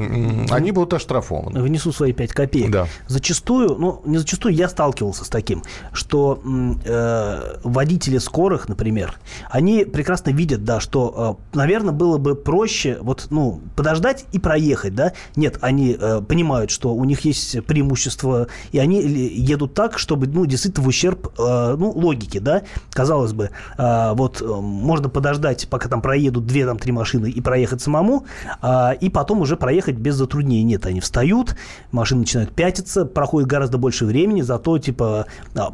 [0.51, 1.62] они будут оштрафованы.
[1.62, 2.70] внесу свои 5 копеек.
[2.70, 2.87] Да.
[3.09, 5.62] Зачастую, ну, не зачастую, я сталкивался с таким,
[5.93, 6.41] что
[6.85, 9.14] э, водители скорых, например,
[9.51, 14.95] они прекрасно видят, да, что, э, наверное, было бы проще вот, ну, подождать и проехать,
[14.95, 15.12] да.
[15.37, 20.47] Нет, они э, понимают, что у них есть преимущество, и они едут так, чтобы, ну,
[20.47, 22.62] действительно в ущерб, э, ну, логике, да.
[22.93, 27.41] Казалось бы, э, вот э, можно подождать, пока там проедут две, там, три машины и
[27.41, 28.27] проехать самому,
[28.61, 30.62] а, и потом уже проехать без затруднений.
[30.62, 31.57] Нет, они встают,
[31.91, 35.73] машины начинают пятиться, проходит гораздо больше времени, зато, типа, а,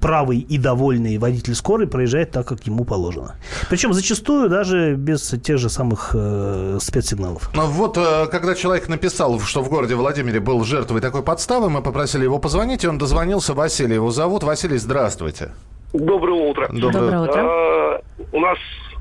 [0.00, 3.34] правый и довольный водитель скорой проезжает так, как ему положено.
[3.68, 7.50] Причем зачастую даже без тех же самых э, спецсигналов.
[7.54, 11.82] Ну Вот, э, когда человек написал, что в городе Владимире был жертвой такой подставы, мы
[11.82, 13.54] попросили его позвонить, и он дозвонился.
[13.54, 14.42] Василий его зовут.
[14.42, 15.50] Василий, здравствуйте.
[15.92, 16.68] Доброе утро.
[16.68, 17.40] Доброе Доброе утро.
[17.40, 18.00] А,
[18.32, 18.58] у нас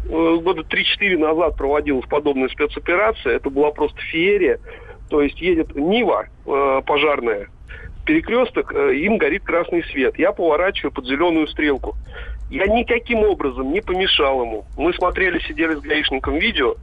[0.09, 3.35] года 3-4 назад проводилась подобная спецоперация.
[3.35, 4.59] Это была просто феерия.
[5.09, 7.49] То есть едет Нива э, пожарная,
[8.05, 10.17] перекресток, э, им горит красный свет.
[10.17, 11.95] Я поворачиваю под зеленую стрелку.
[12.49, 14.65] Я никаким образом не помешал ему.
[14.77, 16.75] Мы смотрели, сидели с гаишником видео.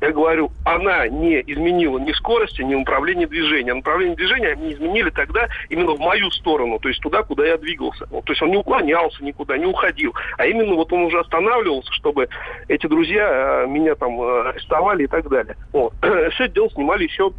[0.00, 3.74] Я говорю, она не изменила ни скорости, ни направления движения.
[3.74, 8.06] Направление движения они изменили тогда именно в мою сторону, то есть туда, куда я двигался.
[8.10, 10.14] Вот, то есть он не уклонялся никуда, не уходил.
[10.36, 12.28] А именно вот он уже останавливался, чтобы
[12.68, 15.56] эти друзья э, меня там э, арестовали и так далее.
[15.72, 15.94] Вот.
[16.00, 17.32] Все это дело снимали еще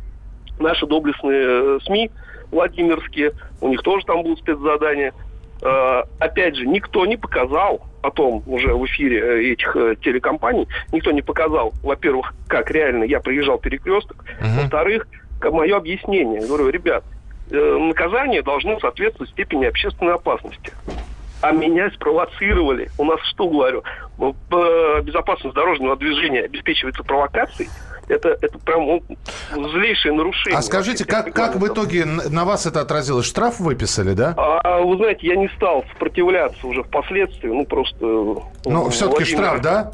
[0.60, 2.12] наши доблестные э, СМИ
[2.52, 3.32] Владимирские.
[3.62, 5.14] У них тоже там будут спецзадания.
[5.62, 11.12] Э, опять же, никто не показал потом уже в эфире э, этих э, телекомпаний, никто
[11.12, 15.08] не показал, во-первых, как реально я проезжал перекресток, во-вторых,
[15.42, 16.42] мое объяснение.
[16.42, 17.04] Я говорю, ребят,
[17.52, 20.74] э, наказание должно соответствовать степени общественной опасности.
[21.42, 22.90] А меня спровоцировали.
[22.98, 23.84] У нас что, говорю,
[24.18, 27.70] безопасность дорожного движения обеспечивается провокацией.
[28.10, 30.58] Это, это прям ну, злейшее нарушение.
[30.58, 33.26] А скажите, как, как в итоге на вас это отразилось?
[33.26, 34.34] Штраф выписали, да?
[34.36, 38.06] А, вы знаете, я не стал сопротивляться уже впоследствии, ну просто...
[38.66, 39.92] Ну, все-таки штраф, да?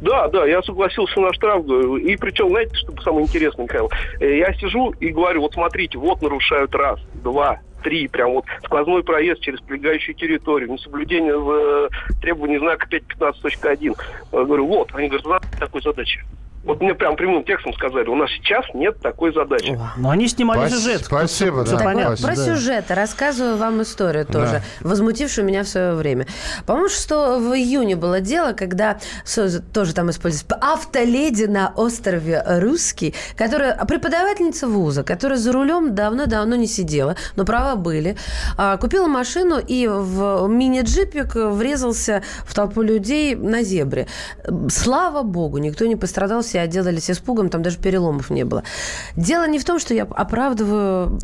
[0.00, 1.64] Да, да, я согласился на штраф.
[1.64, 1.96] говорю.
[1.96, 3.90] И причем, знаете, что самое интересное, Михаил?
[4.20, 9.02] Э, Я сижу и говорю, вот смотрите, вот нарушают раз, два, три, прям вот сквозной
[9.02, 11.88] проезд через прилегающую территорию, несоблюдение э,
[12.20, 13.96] требований знака 5.15.1.
[14.32, 16.20] Я говорю, вот, они говорят, «У такой задачи.
[16.64, 19.78] Вот мне прям прямым текстом сказали, у нас сейчас нет такой задачи.
[19.96, 21.04] Но они снимали Спас- сюжет.
[21.06, 22.44] спасибо, да, понятно, Про да.
[22.44, 26.26] сюжеты рассказываю вам историю тоже, возмутившую меня в свое время.
[26.66, 28.98] По-моему, что в июне было дело, когда
[29.72, 36.66] тоже там используется автоледи на острове Русский, которая преподавательница вуза, которая за рулем давно-давно не
[36.66, 38.16] сидела, но права были,
[38.56, 44.06] а, купила машину и в мини-джипик врезался в толпу людей на зебре.
[44.68, 48.62] Слава богу, никто не пострадал, все отделались испугом, там даже переломов не было.
[49.16, 51.18] Дело не в том, что я оправдываю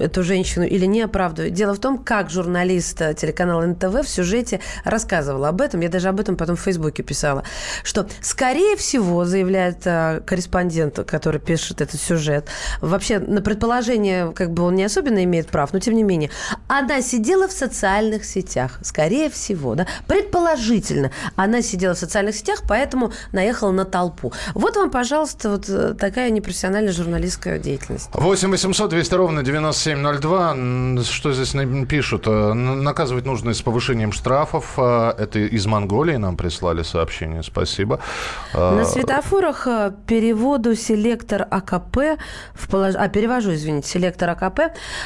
[0.00, 1.50] эту женщину или не оправдываю.
[1.50, 5.80] Дело в том, как журналист телеканала НТВ в сюжете рассказывала об этом.
[5.80, 7.44] Я даже об этом потом в Фейсбуке писала.
[7.82, 12.48] Что, скорее всего, заявляет э, корреспондент, который пишет этот сюжет,
[12.80, 16.30] вообще на предположение, как бы он не особенно имеет прав, но тем не менее,
[16.68, 23.12] она сидела в социальных сетях, скорее всего, да, предположительно, она сидела в социальных сетях, поэтому
[23.32, 24.32] наехала на толпу.
[24.54, 28.08] Вот вам, пожалуйста, вот э, такая непрофессиональная журналистская деятельность.
[28.12, 31.02] 8 800 200 ровно 9702.
[31.02, 31.54] Что здесь
[31.88, 32.24] пишут?
[32.26, 34.74] Э, наказывать нужно с повышением штрафов.
[34.76, 37.42] Э, это из Монголии нам прислали сообщение.
[37.42, 38.00] Спасибо.
[38.54, 39.66] На светофорах
[40.06, 42.18] переводу селектор АКП
[42.54, 42.94] в полож...
[42.96, 44.60] А, перевожу, извините, селектор АКП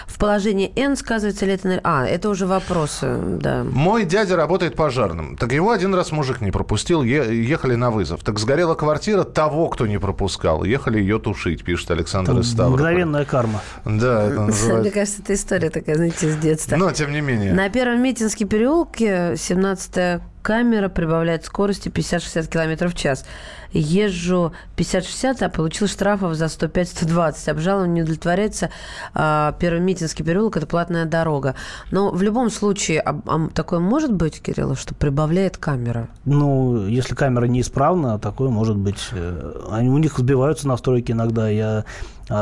[0.06, 0.18] в
[0.54, 1.80] положении N сказывается ли это...
[1.82, 3.64] А, это уже вопросы, да.
[3.64, 5.36] Мой дядя работает пожарным.
[5.36, 8.22] Так его один раз мужик не пропустил, ехали на вызов.
[8.22, 10.64] Так сгорела квартира того, кто не пропускал.
[10.64, 12.84] Ехали ее тушить, пишет Александр Там из Ставрополя.
[12.84, 13.60] Мгновенная карма.
[13.84, 14.80] Да, это называется...
[14.80, 16.76] Мне кажется, это история такая, знаете, с детства.
[16.76, 17.52] Но, тем не менее.
[17.52, 23.24] На первом Митинске переулке 17 камера прибавляет скорости 50-60 км в час.
[23.72, 27.50] Езжу 50-60, а получил штрафов за 105-120.
[27.50, 28.70] Обжалование не удовлетворяется.
[29.14, 31.54] А, Первый Митинский переулок– это платная дорога.
[31.90, 36.08] Но в любом случае, а, а такое может быть, Кирилл, что прибавляет камера?
[36.26, 39.08] Ну, если камера неисправна, такое может быть.
[39.12, 41.48] Э, они, у них сбиваются настройки иногда.
[41.48, 41.84] Я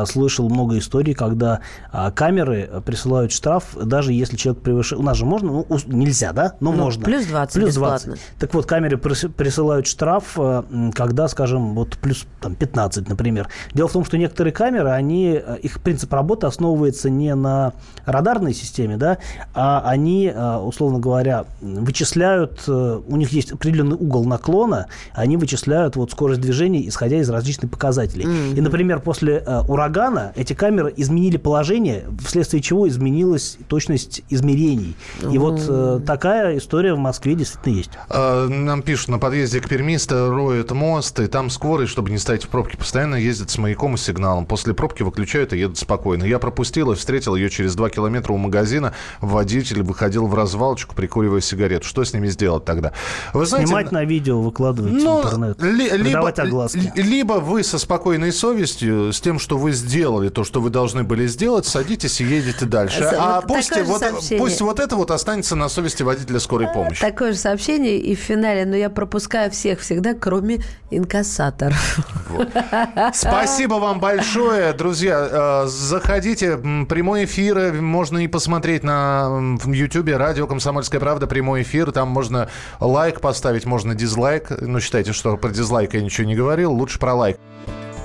[0.07, 1.61] слышал много историй, когда
[1.91, 5.01] а, камеры присылают штраф, даже если человек превышает...
[5.01, 6.55] У нас же можно, ну, нельзя, да?
[6.61, 7.05] Но ну, можно.
[7.05, 8.07] Плюс 20 Плюс 20.
[8.07, 8.22] Бесплатно.
[8.39, 10.64] Так вот, камеры присылают штраф, а,
[10.95, 13.49] когда, скажем, вот плюс там, 15, например.
[13.74, 17.72] Дело в том, что некоторые камеры, они, их принцип работы основывается не на
[18.07, 19.18] радарной системе, да,
[19.55, 20.33] а они,
[20.64, 27.18] условно говоря, вычисляют, у них есть определенный угол наклона, они вычисляют вот скорость движения, исходя
[27.18, 28.24] из различных показателей.
[28.24, 28.59] Mm-hmm.
[28.59, 29.43] И, например, после
[29.73, 34.97] урагана эти камеры изменили положение, вследствие чего изменилась точность измерений.
[35.31, 37.91] И вот э, такая история в Москве действительно есть.
[38.09, 42.45] А, нам пишут, на подъезде к Пермиста роют мост, и там скорые, чтобы не стоять
[42.45, 44.47] в пробке, постоянно ездят с маяком и сигналом.
[44.47, 46.25] После пробки выключают и едут спокойно.
[46.25, 48.95] Я пропустил и встретил ее через два километра у магазина.
[49.20, 51.87] Водитель выходил в развалочку, прикуривая сигарету.
[51.87, 52.93] Что с ними сделать тогда?
[53.33, 55.62] Вы знаете, Снимать на видео, выкладывать ну, в интернет.
[55.62, 56.93] Ли, либо, огласки.
[56.97, 61.27] либо вы со спокойной совестью, с тем, что вы сделали то, что вы должны были
[61.27, 63.03] сделать, садитесь и едете дальше.
[63.17, 64.03] А пусть вот,
[64.39, 67.01] пусть вот это вот останется на совести водителя скорой помощи.
[67.01, 72.01] Такое же сообщение и в финале, но я пропускаю всех всегда, кроме инкассаторов.
[72.29, 72.49] Вот.
[73.15, 75.63] Спасибо вам большое, друзья.
[75.65, 76.57] Э, заходите,
[76.89, 79.29] прямой эфир можно и посмотреть на
[79.63, 81.93] в Ютьюбе, радио «Комсомольская правда», прямой эфир.
[81.93, 82.49] Там можно
[82.81, 84.51] лайк поставить, можно дизлайк.
[84.61, 86.73] Ну, считайте, что про дизлайк я ничего не говорил.
[86.73, 87.39] Лучше про лайк.